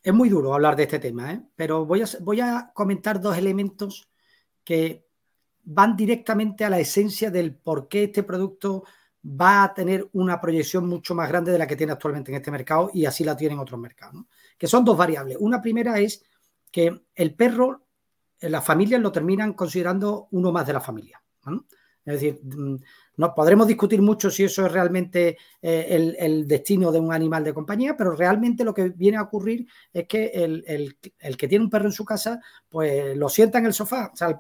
[0.04, 1.42] es muy duro hablar de este tema, ¿eh?
[1.56, 4.08] pero voy a, voy a comentar dos elementos
[4.64, 5.08] que
[5.64, 8.84] van directamente a la esencia del por qué este producto
[9.24, 12.52] va a tener una proyección mucho más grande de la que tiene actualmente en este
[12.52, 14.24] mercado y así la tienen otros mercados.
[14.58, 15.38] Que son dos variables.
[15.40, 16.24] Una primera es
[16.72, 17.86] que el perro,
[18.40, 21.22] las familias lo terminan considerando uno más de la familia.
[22.04, 22.78] Es decir, mm,
[23.18, 27.54] no, podremos discutir mucho si eso es realmente eh, el, destino de un animal de
[27.54, 30.98] compañía, pero realmente lo que viene a ocurrir es que el,
[31.38, 34.10] que tiene un perro en su casa, pues lo sienta en el sofá.
[34.12, 34.40] O sea,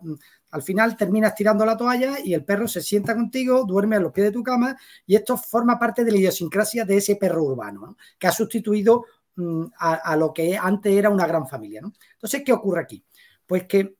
[0.51, 4.11] al, final terminas tirando la toalla y el perro se sienta contigo, duerme a los
[4.11, 7.97] pies de tu cama y esto forma parte de la idiosincrasia de ese perro urbano,
[8.19, 11.81] que ha sustituido mm, a, lo que antes era una gran familia.
[12.13, 13.03] Entonces, ¿qué ocurre aquí?
[13.45, 13.95] Pues que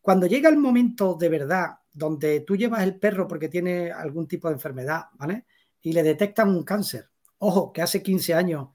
[0.00, 4.48] cuando llega el momento de verdad donde tú llevas el perro porque tiene algún tipo
[4.48, 5.46] de enfermedad, ¿vale?
[5.82, 7.10] Y le detectan un cáncer.
[7.38, 8.68] Ojo, que hace 15 años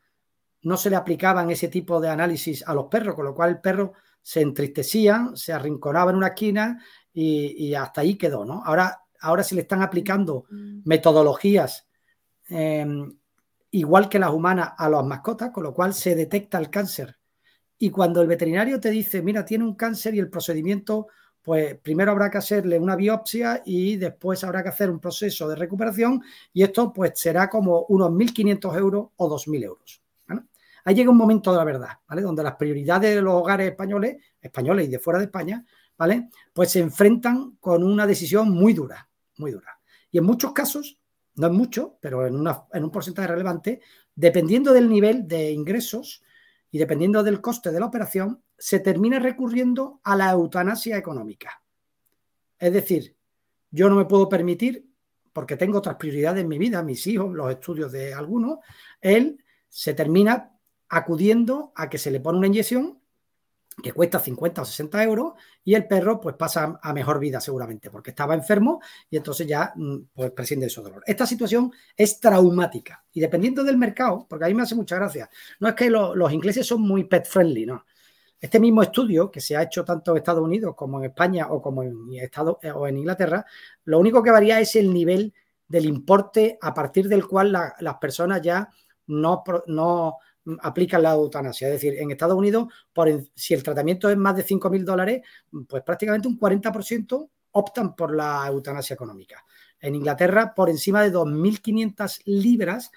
[0.64, 3.62] no se le aplicaban ese tipo de análisis a los perros, con lo cual el
[3.62, 6.82] perro se entristecía, se arrinconaba en una esquina
[7.14, 8.64] y, hasta ahí quedó, ¿no?
[8.66, 10.82] Ahora, ahora se le están aplicando mm.
[10.86, 11.88] metodologías
[12.50, 13.16] em,
[13.72, 17.18] igual que las humanas a las mascotas, con lo cual se detecta el cáncer.
[17.78, 21.08] Y cuando el veterinario te dice, mira, tiene un cáncer y el procedimiento
[21.44, 25.58] pues primero habrá que hacerle una biopsia y después habrá que hacer un proceso de
[25.58, 26.24] recuperación
[26.54, 30.02] y esto pues será como unos 1.500 euros o 2.000 euros.
[30.86, 32.22] Ahí llega un momento de la verdad, ¿vale?
[32.22, 35.66] Donde las prioridades de los hogares españoles, españoles y de fuera de España,
[35.98, 36.30] ¿vale?
[36.54, 39.80] Pues se enfrentan con una decisión muy dura, muy dura.
[40.12, 41.00] Y en muchos casos,
[41.36, 42.36] no es mucho, pero en,
[42.74, 43.82] en un porcentaje relevante,
[44.16, 46.24] dependiendo del nivel de ingresos
[46.72, 51.62] y dependiendo del coste de la operación, se termina recurriendo a la eutanasia económica.
[52.60, 53.16] Es decir,
[53.72, 54.88] yo no me puedo permitir,
[55.34, 58.60] porque tengo otras prioridades en mi vida, mis hijos, los estudios de algunos,
[59.02, 60.52] él se termina
[60.90, 63.00] acudiendo a que se le pone una inyección
[63.82, 65.34] que cuesta 50 o 60 euros
[65.64, 69.74] y el perro pues pasa a mejor vida seguramente porque estaba enfermo y entonces ya
[69.76, 71.04] mm, pues prescinde de su dolor.
[71.06, 75.30] Esta situación es traumática y dependiendo del mercado, porque a mí me hace mucha gracia,
[75.60, 77.86] no es que los ingleses son muy pet friendly, no,
[78.40, 81.62] este mismo estudio, que se ha hecho tanto en Estados Unidos como en España o
[81.62, 83.46] como en, Estados, eh, o en Inglaterra,
[83.86, 85.34] lo único que varía es el nivel
[85.66, 88.70] del importe a partir del cual las personas ya
[89.08, 89.44] no
[90.62, 91.68] aplican la eutanasia.
[91.68, 95.22] Es decir, en Estados Unidos, por, si el tratamiento es más de 5.000 dólares,
[95.68, 99.44] pues prácticamente un 40% optan por la eutanasia económica.
[99.80, 102.92] En Inglaterra, por encima de 2.500 libras,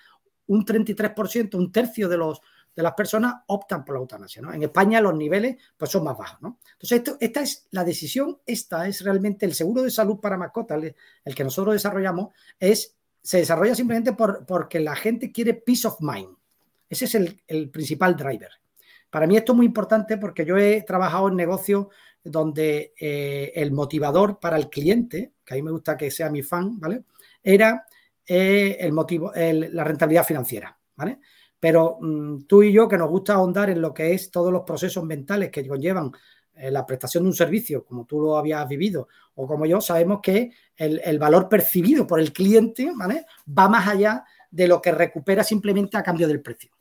[0.47, 2.41] un 33%, un tercio de los
[2.77, 4.43] de las personas optan por la eutanasia.
[4.43, 4.53] ¿no?
[4.53, 6.43] En España los niveles pues, son más bajos.
[6.43, 6.59] ¿no?
[6.75, 10.81] Entonces, esto, esta es la decisión, esta es realmente el seguro de salud para mascotas,
[11.25, 15.97] el, que nosotros desarrollamos, es, se desarrolla simplemente por, porque la gente quiere peace of
[16.01, 16.37] mind.
[16.89, 18.51] Ese es el, principal driver.
[19.11, 21.87] Para mí esto es muy importante porque yo he trabajado en negocios
[22.23, 26.43] donde eh, el motivador para el cliente, que a mí me gusta que sea mi
[26.43, 27.05] fan, ¿vale?
[27.43, 27.87] Era
[28.27, 31.21] eh, el motivo, la rentabilidad financiera, ¿vale?
[31.59, 34.63] Pero mm, tú y yo, que nos gusta ahondar en lo que es todos los
[34.63, 36.13] procesos mentales que conllevan
[36.55, 40.21] eh, la prestación de un servicio, como tú lo habías vivido, o como yo, sabemos
[40.23, 43.27] que el, valor percibido por el cliente ¿vale?
[43.47, 46.76] va más allá de lo que recupera simplemente a cambio del precio.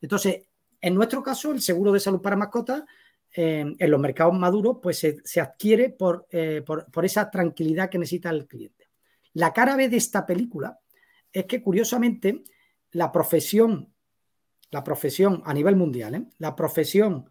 [0.00, 0.46] Entonces,
[0.80, 2.84] en nuestro caso, el seguro de salud para mascotas
[3.34, 7.98] eh, en los mercados maduros, pues se, adquiere por, eh, por, por, esa tranquilidad que
[7.98, 8.88] necesita el cliente.
[9.34, 10.78] La cara B de esta película
[11.32, 12.42] es que, curiosamente,
[12.92, 13.92] la profesión,
[14.70, 16.24] la profesión a nivel mundial, ¿eh?
[16.38, 17.30] la profesión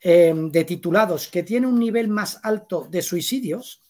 [0.00, 3.82] de titulados que tiene un nivel más alto de suicidios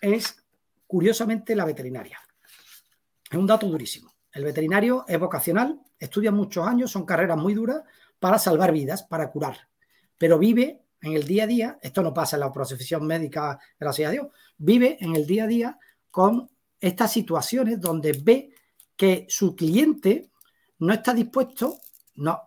[0.00, 0.44] es,
[0.88, 2.18] curiosamente, la veterinaria.
[3.30, 4.12] Es un dato durísimo.
[4.32, 7.82] El veterinario es vocacional, estudia muchos años, son carreras muy duras
[8.18, 9.68] para salvar vidas, para curar,
[10.18, 14.08] pero vive en el día a día, esto no pasa en la profesión médica, gracias
[14.08, 15.78] a Dios, vive en el día a día
[16.10, 16.48] con
[16.80, 18.54] estas situaciones donde ve
[18.96, 20.30] que su cliente
[20.78, 21.78] no está dispuesto
[22.16, 22.40] no,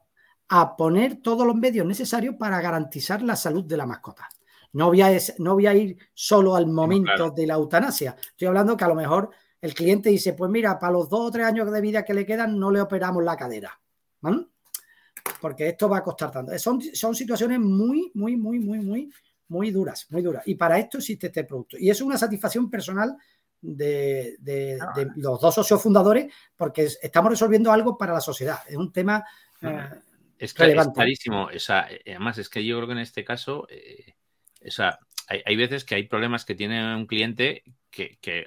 [0.50, 4.30] a poner todos los medios necesarios para garantizar la salud de la mascota.
[4.74, 8.16] No voy a, no voy a ir solo al momento de la eutanasia.
[8.20, 9.30] Estoy hablando que a lo mejor
[9.62, 12.26] el cliente dice, pues mira, para los dos o tres años de vida que le
[12.26, 13.80] quedan no le operamos la cadera.
[15.42, 16.58] Porque esto va a costar tanto.
[16.60, 19.10] Son, son situaciones muy, muy, muy, muy, muy,
[19.50, 20.44] muy duras, muy duras.
[20.46, 21.78] Y para esto existe este producto.
[21.80, 23.16] Y es una satisfacción personal
[23.62, 28.60] de, ah, los dos socios fundadores porque estamos resolviendo algo para la sociedad.
[28.68, 29.24] Es un tema
[29.62, 29.90] eh,
[30.40, 31.50] es, clarísimo.
[32.06, 34.16] además, es que yo creo que en este caso, eh,
[35.28, 38.46] hay, veces que hay problemas que tiene un cliente que,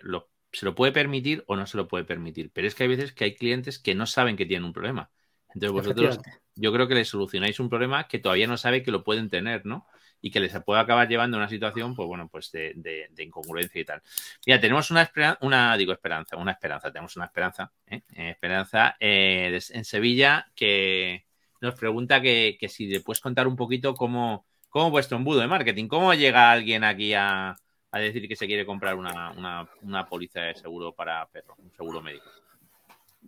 [0.53, 2.51] se lo puede permitir o no se lo puede permitir.
[2.53, 5.11] Pero es que hay veces que hay clientes que no saben que tienen un problema.
[5.55, 6.19] Entonces vosotros
[6.55, 9.67] yo creo que les solucionáis un problema que todavía no sabe que lo pueden tener,
[9.67, 9.87] ¿no?
[10.21, 13.85] Y que les puede acabar llevando a una situación, pues bueno, pues de, incongruencia y
[13.85, 14.03] tal.
[14.47, 18.03] Mira, tenemos una esperanza, una, digo esperanza, una esperanza, tenemos una esperanza, ¿eh?
[18.15, 21.25] Eh, esperanza en Sevilla que
[21.61, 25.89] nos pregunta que, si le puedes contar un poquito cómo, cómo vuestro embudo de marketing,
[25.89, 27.57] cómo llega alguien aquí a,
[27.99, 32.27] decir que se quiere comprar una, una, póliza de seguro para perro, un seguro médico.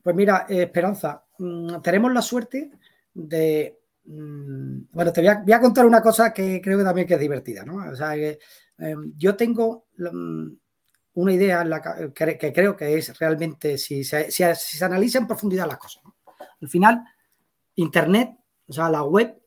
[0.02, 2.70] Pues mira, eh, Esperanza, mm, tenemos la suerte
[3.12, 3.78] de...
[4.04, 7.64] Mm, bueno, te voy a, contar una cosa que creo que también que es divertida,
[7.64, 7.90] ¿no?
[7.90, 8.38] O sea, que
[8.78, 10.48] em, yo tengo mm,
[11.14, 11.64] una idea
[12.14, 16.02] que, creo que es realmente, si se, si, se analiza en profundidad las cosas,
[16.60, 17.02] al final
[17.74, 18.30] Internet,
[18.66, 19.38] o sea, la web,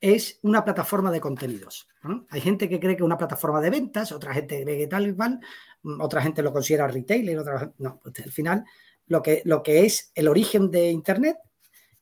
[0.00, 1.88] es una plataforma de contenidos.
[2.30, 5.14] Hay gente que cree que una plataforma de ventas, otra gente cree que tal y
[5.14, 5.40] cual,
[5.82, 8.00] mm, otra gente lo considera retailer, otra no.
[8.02, 8.64] Pues, al final,
[9.06, 11.38] lo que, lo que es el origen de Internet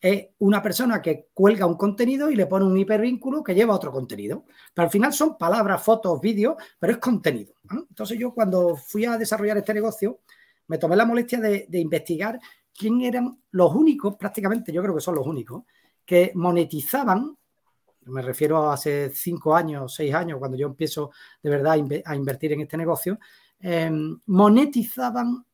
[0.01, 3.91] es una persona que cuelga un contenido y le pone un hipervínculo que lleva otro
[3.91, 4.45] contenido.
[4.75, 7.55] Pero al final son palabras, fotos, vídeos, pero es contenido.
[7.71, 10.21] Entonces yo cuando fui a desarrollar este negocio,
[10.67, 12.39] me tomé la molestia de investigar
[12.77, 15.63] quién eran los únicos, prácticamente yo creo que son los únicos,
[16.05, 17.37] que monetizaban,
[18.07, 21.11] me refiero a hace cinco años, seis años, cuando yo empiezo
[21.43, 21.75] de verdad
[22.05, 23.19] a invertir en este negocio,
[23.61, 25.45] em, monetizaban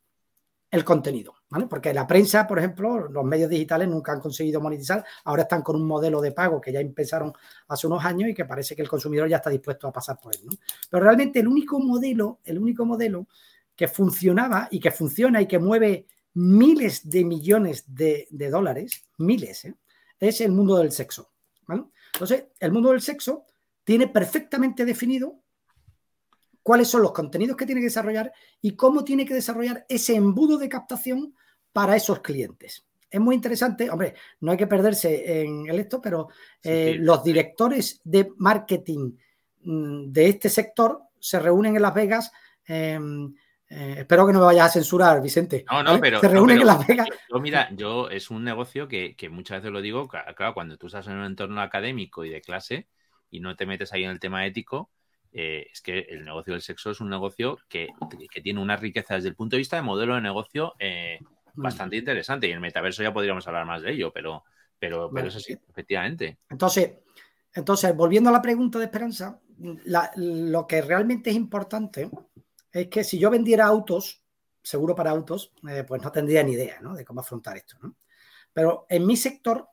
[0.71, 1.67] el contenido, ¿vale?
[1.67, 5.75] Porque la prensa, por ejemplo, los medios digitales nunca han conseguido monetizar, ahora están con
[5.75, 7.33] un modelo de pago que ya empezaron
[7.69, 10.35] hace unos años y que parece que el consumidor ya está dispuesto a pasar por
[10.35, 10.43] él.
[10.89, 13.27] Pero realmente el único modelo, el único modelo
[13.75, 19.75] que funcionaba y que funciona y que mueve miles de millones de, dólares, miles, ¿eh?
[20.21, 21.31] es el mundo del sexo.
[22.13, 23.45] Entonces, el mundo del sexo
[23.85, 25.41] tiene perfectamente definido
[26.63, 30.59] cuáles son los contenidos que tiene que desarrollar y cómo tiene que desarrollar ese embudo
[30.59, 31.35] de captación
[31.73, 32.85] para esos clientes.
[33.11, 36.29] Es muy interesante, hombre, no hay que perderse en el esto, pero
[36.63, 39.13] eh, los directores de marketing
[39.63, 42.31] mm, de este sector se reúnen en Las Vegas.
[42.65, 43.35] Em,
[43.73, 45.65] eh, espero que no me vayas a censurar, Vicente.
[45.71, 46.19] No, no, pero.
[46.19, 47.09] Se reúnen en Las Vegas.
[47.33, 51.07] Yo, mira, yo es un negocio que, muchas veces lo digo, claro, cuando tú estás
[51.07, 52.89] en un entorno académico y de clase
[53.31, 54.91] y no te metes ahí en el tema ético,
[55.33, 57.89] eh, es que el negocio del sexo es un negocio que,
[58.43, 61.21] tiene una riqueza desde el punto de vista de modelo de negocio eh,
[61.55, 61.63] mm.
[61.63, 62.49] bastante interesante.
[62.49, 64.43] Y en el metaverso ya podríamos hablar más de ello, pero,
[64.81, 66.39] pero, pero eso sí, efectivamente.
[66.49, 66.91] Entonces,
[67.55, 69.41] entonces, volviendo a la pregunta de Esperanza,
[70.17, 72.11] lo que realmente es importante
[72.73, 74.23] es que si yo vendiera autos,
[74.63, 77.77] seguro para autos, eh, pues no tendría ni idea de cómo afrontar esto.
[78.53, 79.69] Pero en mi sector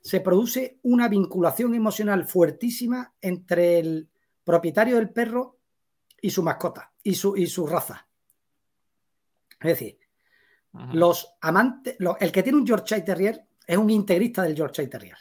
[0.00, 4.08] se produce una vinculación emocional fuertísima entre el
[4.44, 5.58] propietario del perro
[6.20, 8.06] y su mascota y su, y su raza.
[9.60, 9.98] Es decir,
[10.92, 15.18] los amantes, el que tiene un Yorkshire Terrier es un integrista del Yorkshire Terrier.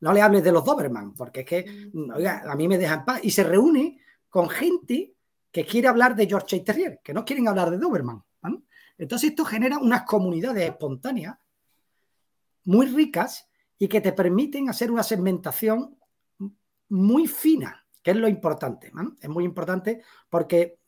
[0.00, 2.12] No le hables de los Doberman, porque es que, mm.
[2.48, 3.20] a mí me dejan paz.
[3.22, 5.14] Y se reúne con gente
[5.52, 8.22] que quiere hablar de George Terrier, que no quieren hablar de Doberman.
[8.98, 11.38] Entonces esto genera unas comunidades espontáneas
[12.64, 13.48] muy ricas
[13.78, 15.96] y que te permiten hacer una segmentación
[16.90, 18.92] muy fina, que es lo importante.
[19.22, 20.80] Es muy importante porque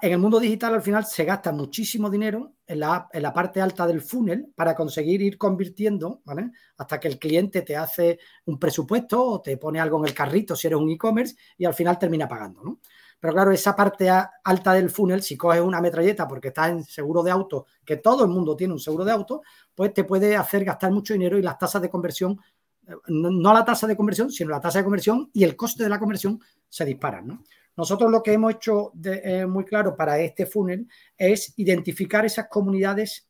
[0.00, 3.60] en el mundo digital al final se gasta muchísimo dinero en la, en la parte
[3.60, 6.50] alta del funnel para conseguir ir convirtiendo, ¿vale?
[6.76, 10.54] Hasta que el cliente te hace un presupuesto o te pone algo en el carrito
[10.54, 12.80] si eres un e-commerce y al final termina pagando, ¿no?
[13.22, 17.22] Pero claro, esa parte alta del funnel, si coges una metralleta porque estás en seguro
[17.22, 19.42] de auto, que todo el mundo tiene un seguro de auto,
[19.76, 22.40] pues te puede hacer gastar mucho dinero y las tasas de conversión,
[22.84, 25.88] eh, no, la tasa de conversión, sino la tasa de conversión y el coste de
[25.88, 27.40] la conversión se disparan.
[27.76, 33.28] Nosotros lo que hemos hecho eh, muy claro para este funnel es identificar esas comunidades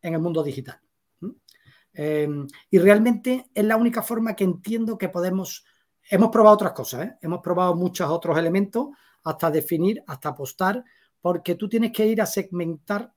[0.00, 0.80] en el mundo digital.
[1.92, 5.64] Em, y realmente es la única forma que entiendo que podemos.
[6.10, 7.16] Hemos probado otras cosas, ¿eh?
[7.22, 8.88] hemos probado muchos otros elementos,
[9.24, 10.84] hasta definir, hasta apostar,
[11.20, 13.12] porque tú tienes que ir a segmentar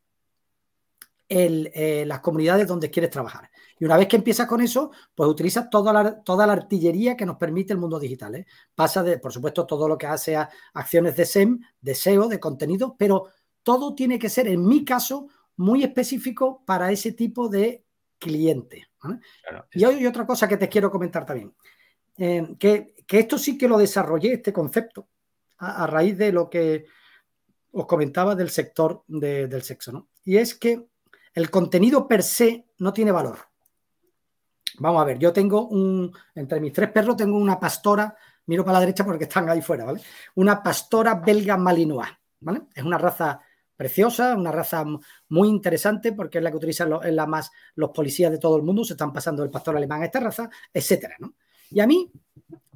[1.27, 3.49] eh, las comunidades donde quieres trabajar.
[3.79, 7.25] Y una vez que empiezas con eso, pues utilizas toda la, toda la artillería que
[7.25, 8.35] nos permite el mundo digital.
[8.35, 8.45] ¿eh?
[8.75, 12.39] Pasa de, por supuesto, todo lo que hace a acciones de SEM, de SEO, de
[12.39, 13.29] contenido, pero
[13.63, 15.27] todo tiene que ser, en mi caso,
[15.57, 17.83] muy específico para ese tipo de
[18.19, 18.87] cliente.
[19.71, 21.55] y hay otra cosa que te quiero comentar también,
[22.17, 25.07] eh, que, que, esto sí que lo desarrollé, este concepto,
[25.57, 26.85] a, raíz de lo que
[27.71, 30.07] os comentaba del sector del sexo, ¿no?
[30.23, 30.87] Y es que
[31.33, 33.37] el contenido per se no tiene valor.
[34.79, 38.15] Vamos a ver, yo tengo un, entre mis tres perros tengo una pastora,
[38.47, 40.01] miro para la derecha porque están ahí fuera, ¿vale?
[40.35, 42.63] Una pastora belga malinois, ¿vale?
[42.73, 43.39] Es una raza
[43.75, 44.85] preciosa, una raza
[45.29, 48.63] muy interesante porque es la que utilizan los, la más los policías de todo el
[48.63, 51.35] mundo, se están pasando el pastor alemán a esta raza, etcétera, ¿no?
[51.71, 52.11] Y a mí,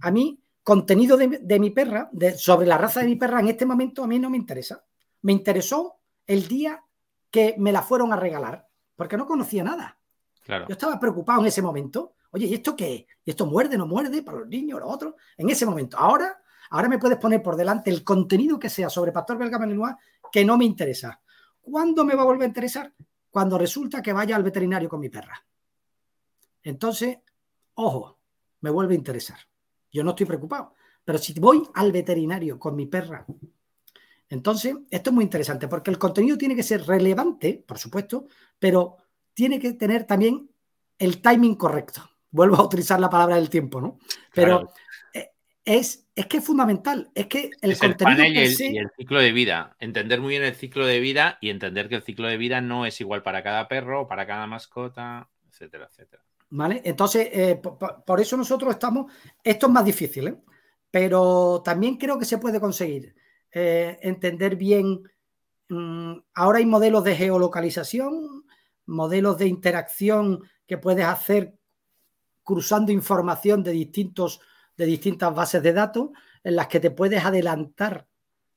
[0.01, 4.03] a mí, contenido de, mi perra, sobre la raza de mi perra, en este momento
[4.03, 4.83] a mí no me interesa.
[5.21, 6.83] Me interesó el día
[7.31, 9.97] que me la fueron a regalar, porque no conocía nada.
[10.43, 10.67] Claro.
[10.67, 12.15] Yo estaba preocupado en ese momento.
[12.31, 13.07] Oye, ¿y esto qué?
[13.25, 15.15] ¿Y esto muerde, no muerde para los niños, los otros?
[15.37, 15.97] En ese momento.
[15.97, 16.41] Ahora,
[16.71, 19.95] ahora me puedes poner por delante el contenido que sea sobre Pastor Belga Malinois
[20.31, 21.21] que no me interesa.
[21.61, 22.93] ¿Cuándo me va a volver a interesar?
[23.29, 25.43] Cuando resulta que vaya al veterinario con mi perra.
[26.63, 27.17] Entonces,
[27.75, 28.19] ojo,
[28.61, 29.39] me vuelve a interesar.
[29.91, 30.73] Yo no estoy preocupado.
[31.03, 33.25] Pero si voy al veterinario con mi perra,
[34.29, 38.27] entonces esto es muy interesante porque el contenido tiene que ser relevante, por supuesto,
[38.59, 38.97] pero
[39.33, 40.49] tiene que tener también
[40.97, 42.07] el timing correcto.
[42.31, 43.97] Vuelvo a utilizar la palabra del tiempo, ¿no?
[44.33, 44.71] Pero
[45.65, 47.09] es, es que es fundamental.
[47.13, 48.25] Es que el contenido.
[48.25, 49.75] y, el, ciclo de vida.
[49.79, 52.85] Entender muy bien el ciclo de vida y entender que el ciclo de vida no
[52.85, 56.23] es igual para cada perro, para cada mascota, etcétera, etcétera.
[56.51, 56.81] ¿Vale?
[56.83, 57.61] Entonces, eh,
[58.05, 59.11] por, eso nosotros estamos.
[59.43, 60.37] Esto es más difícil, ¿eh?
[60.89, 63.15] pero también creo que se puede conseguir
[63.51, 65.03] eh, entender bien.
[65.69, 68.45] Mm, ahora hay modelos de geolocalización,
[68.87, 71.55] modelos de interacción que puedes hacer
[72.43, 74.41] cruzando información de distintos
[74.79, 76.09] de distintas bases de datos
[76.41, 78.07] en las que te puedes adelantar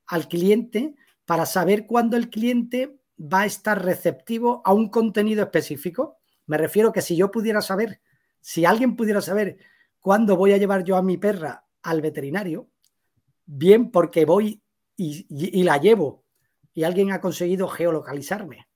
[0.07, 6.19] al cliente para saber cuándo el cliente va a estar receptivo a un contenido específico.
[6.45, 8.01] Me refiero que si yo pudiera saber,
[8.41, 9.57] si alguien pudiera saber
[9.99, 12.69] cuándo voy a llevar yo a mi perra al veterinario,
[13.45, 14.61] bien porque voy
[14.95, 16.23] y, la llevo
[16.73, 18.67] y alguien ha conseguido geolocalizarme.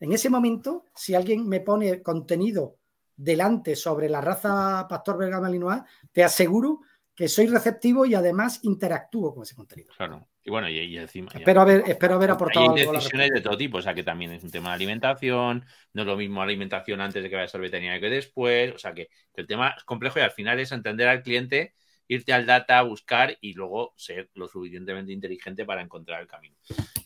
[0.00, 2.78] En ese momento, si alguien me pone contenido
[3.16, 6.80] delante sobre la raza Pastor Belga Malinois, te aseguro
[7.14, 9.92] que soy receptivo y además interactúo con ese contenido.
[9.96, 10.28] Claro.
[10.44, 11.30] Y bueno, y, encima.
[11.32, 12.74] Espero haber, espero haber aportado.
[12.74, 16.02] Hay decisiones de todo tipo, o sea que también es un tema de alimentación, no
[16.02, 19.08] es lo mismo alimentación antes de que vayas al veterinario que después, o sea que,
[19.34, 21.74] el tema es complejo y al final es entender al cliente,
[22.08, 26.56] irte al data, buscar y luego ser lo suficientemente inteligente para encontrar el camino.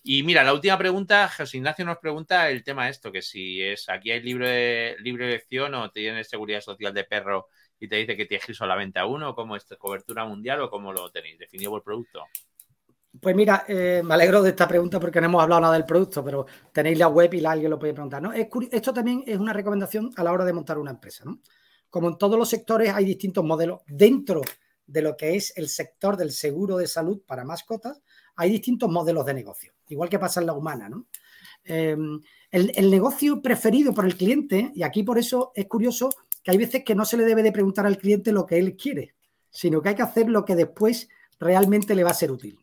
[0.02, 3.88] Y mira, la última pregunta, José Ignacio nos pregunta el tema esto, que si es
[3.88, 7.48] aquí hay libre, libre elección o tienes seguridad social de perro
[7.78, 10.70] y te dice que tienes que ir solamente a uno, como es cobertura mundial o
[10.70, 12.24] cómo lo tenéis definido el producto.
[13.20, 16.22] Pues mira, eh, me alegro de esta pregunta porque no hemos hablado nada del producto,
[16.22, 18.22] pero tenéis la web y la, alguien lo puede preguntar.
[18.22, 18.32] ¿no?
[18.32, 21.24] esto también es una recomendación a la hora de montar una empresa.
[21.24, 21.40] ¿no?
[21.88, 24.42] Como en todos los sectores hay distintos modelos dentro
[24.86, 28.02] de lo que es el sector del seguro de salud para mascotas,
[28.36, 30.88] hay distintos modelos de negocio, igual que pasa en la humana.
[30.88, 31.06] ¿no?
[31.64, 32.20] El,
[32.50, 36.10] el, negocio preferido por el cliente, y aquí por eso es curioso
[36.46, 38.76] que hay veces que no se le debe de preguntar al cliente lo que él
[38.76, 39.16] quiere,
[39.50, 41.08] sino que hay que hacer lo que después
[41.40, 42.56] realmente le va a ser útil.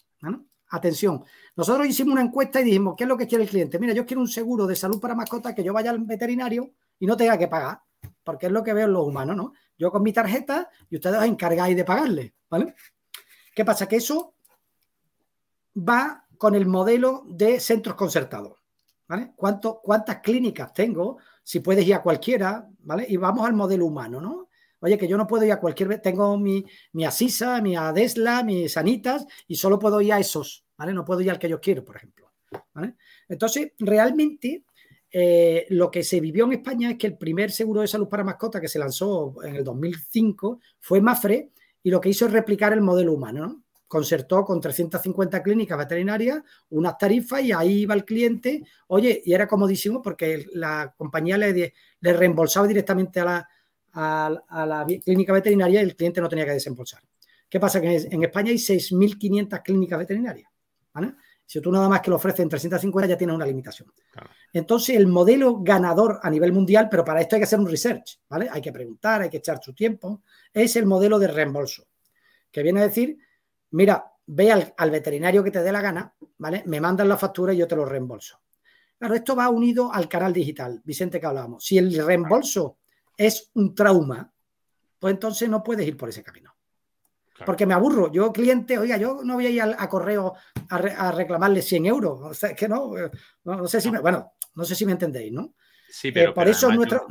[0.69, 1.21] Atención,
[1.57, 3.77] nosotros hicimos una encuesta y dijimos, ¿qué es lo que quiere el cliente?
[3.79, 7.05] Mira, yo quiero un seguro de salud para mascotas que yo vaya al veterinario y
[7.05, 7.81] no tenga que pagar,
[8.23, 9.53] porque es lo que veo en los humanos, ¿no?
[9.77, 12.75] Yo con mi tarjeta y ustedes os encargáis de pagarle, ¿vale?
[13.53, 13.85] ¿Qué pasa?
[13.85, 14.35] Que eso
[15.77, 18.62] va con el modelo de centros concertados,
[19.07, 19.33] ¿vale?
[19.35, 21.17] ¿Cuántas clínicas tengo?
[21.43, 23.05] si puedes ir a cualquiera, ¿vale?
[23.07, 24.49] Y vamos al modelo humano, ¿no?
[24.79, 26.65] Oye, que yo no puedo ir a cualquier, vez, tengo mi,
[27.05, 30.93] Asisa, mi Adesla, mis Sanitas y solo puedo ir a esos, ¿vale?
[30.93, 32.31] No puedo ir al que yo quiero, por ejemplo.
[33.29, 34.65] Entonces, realmente,
[35.09, 38.23] eh, lo que se vivió en España es que el primer seguro de salud para
[38.23, 41.51] mascotas que se lanzó en el 2005 fue Mafre
[41.81, 43.62] y lo que hizo es replicar el modelo humano, ¿no?
[43.93, 46.41] Concertó con 350 clínicas veterinarias
[46.71, 51.75] unas tarifas y ahí iba el cliente, oye, y era comodísimo porque la compañía le,
[51.99, 53.47] le reembolsaba directamente a la,
[53.91, 57.03] a, la clínica veterinaria y el cliente no tenía que desembolsar.
[57.47, 57.79] ¿Qué pasa?
[57.79, 60.49] Que en España hay 6.500 clínicas veterinarias.
[61.45, 63.93] Si tú nada más que lo ofreces en 350 ya tienes una limitación.
[64.53, 68.21] Entonces, el modelo ganador a nivel mundial, pero para esto hay que hacer un research,
[68.27, 68.49] ¿vale?
[68.51, 71.85] Hay que preguntar, hay que echar su tiempo, es el modelo de reembolso,
[72.51, 73.19] que viene a decir
[73.73, 76.63] mira, ve al, veterinario que te dé la gana, ¿vale?
[76.65, 78.39] Me mandan la factura y yo te lo reembolso.
[78.97, 81.65] Claro, esto va unido al canal digital, Vicente, que hablábamos.
[81.65, 82.77] Si el reembolso
[83.17, 84.31] es un trauma,
[84.99, 86.55] pues entonces no puedes ir por ese camino.
[87.45, 88.11] Porque me aburro.
[88.11, 90.33] Yo, cliente, oiga, yo no voy a ir a, correo
[90.69, 92.21] a, reclamarle 100 euros.
[92.21, 92.93] O sea, es que no,
[93.43, 95.53] no, sé si me, bueno, no sé si me entendéis, ¿no?
[95.89, 96.29] Sí, pero.
[96.29, 97.05] Eh, por eso nuestro.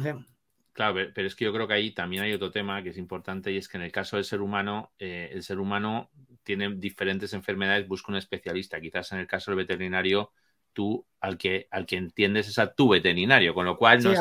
[0.72, 3.52] Claro, pero es que yo creo que ahí también hay otro tema que es importante
[3.52, 6.10] y es que en el caso del ser humano, eh, el ser humano
[6.42, 8.80] tiene diferentes enfermedades, busca un especialista.
[8.80, 10.32] Quizás en el caso del veterinario,
[10.72, 14.12] tú al que, al que entiendes es a tu veterinario, con lo cual no,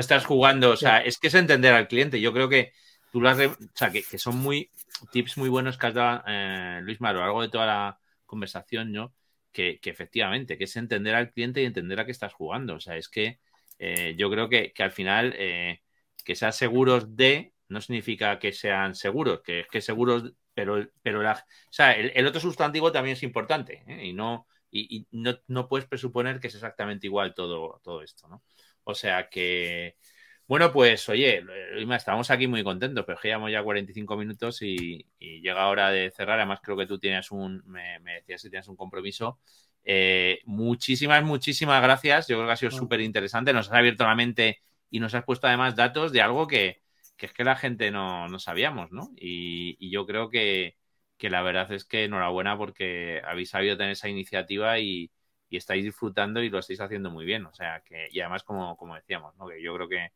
[0.00, 2.20] estás, jugando, o sea, es que es entender al cliente.
[2.20, 2.72] Yo creo que
[3.12, 4.70] tú lo has, o sea, que, son muy
[5.12, 7.98] tips muy buenos que has dado, eh, Luis Maro, a lo largo de toda la
[8.26, 9.12] conversación, ¿no?
[9.54, 12.74] que, efectivamente, que es entender al cliente y entender a qué estás jugando.
[12.74, 13.38] O sea, es que
[13.78, 15.80] eh, yo creo que, al final eh,
[16.24, 21.22] que sean seguros de no significa que sean seguros, que es que seguros, pero, pero
[21.22, 24.06] la, o sea, el, otro sustantivo también es importante ¿eh?
[24.06, 28.42] y no y, no, no, puedes presuponer que es exactamente igual todo, todo esto, ¿no?
[28.82, 29.96] O sea que,
[30.46, 31.42] bueno, pues oye,
[31.96, 36.38] estamos aquí muy contentos, pero llevamos ya 45 minutos y, llega hora de cerrar.
[36.38, 39.38] Además, creo que tú tienes un, me, decías que tienes un compromiso.
[39.84, 42.28] Eh, muchísimas, muchísimas gracias.
[42.28, 43.52] Yo creo que ha sido súper interesante.
[43.52, 46.82] Nos has abierto la mente y nos has puesto además datos de algo que,
[47.18, 49.10] es que la gente no, no sabíamos, ¿no?
[49.16, 50.76] Y, yo creo que,
[51.20, 55.10] la verdad es que enhorabuena porque habéis sabido tener esa iniciativa y,
[55.50, 57.46] estáis disfrutando y lo estáis haciendo muy bien.
[57.46, 59.46] O sea, que, y además, como, como decíamos, ¿no?
[59.46, 60.10] Que yo creo que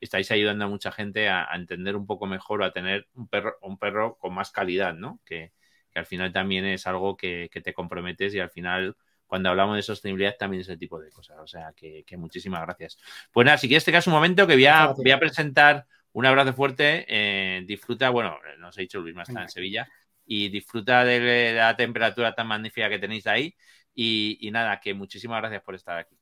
[0.00, 3.56] estáis ayudando a mucha gente a, entender un poco mejor o a tener un perro,
[3.62, 5.20] un perro con más calidad, ¿no?
[5.24, 5.52] Que,
[5.94, 8.96] al final también es algo que, te comprometes y al final
[9.26, 11.38] cuando hablamos de sostenibilidad también es ese tipo de cosas.
[11.38, 12.98] O sea, que, muchísimas gracias.
[13.32, 16.52] Pues nada, si quieres te un momento que voy a, voy a presentar un abrazo
[16.52, 17.04] fuerte.
[17.08, 19.88] Eh, disfruta, bueno, nos he dicho Luis más está en Sevilla
[20.26, 23.54] y disfruta de la temperatura tan magnífica que tenéis ahí.
[23.94, 26.16] Y, y nada, que muchísimas gracias por estar aquí.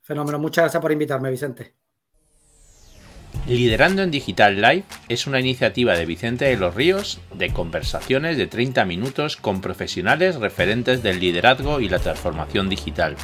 [0.00, 1.74] Fenómeno, muchas gracias por invitarme, Vicente.
[3.46, 8.46] Liderando en Digital Live es una iniciativa de Vicente de los Ríos de conversaciones de
[8.46, 13.16] 30 minutos con profesionales referentes del liderazgo y la transformación digital.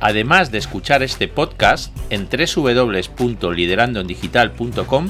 [0.00, 5.08] Además de escuchar este podcast en www.liderandoendigital.com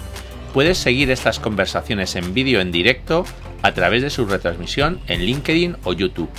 [0.52, 3.26] puedes seguir estas conversaciones en vídeo en directo
[3.62, 6.30] a través de su retransmisión en LinkedIn o YouTube.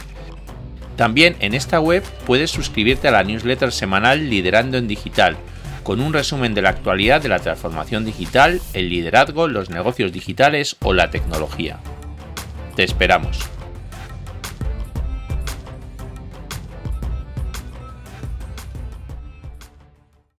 [0.95, 5.37] También en esta web puedes suscribirte a la newsletter semanal Liderando en Digital
[5.83, 10.75] con un resumen de la actualidad de la transformación digital, el liderazgo, los negocios digitales
[10.81, 11.79] o la tecnología.
[12.75, 13.56] Te esperamos.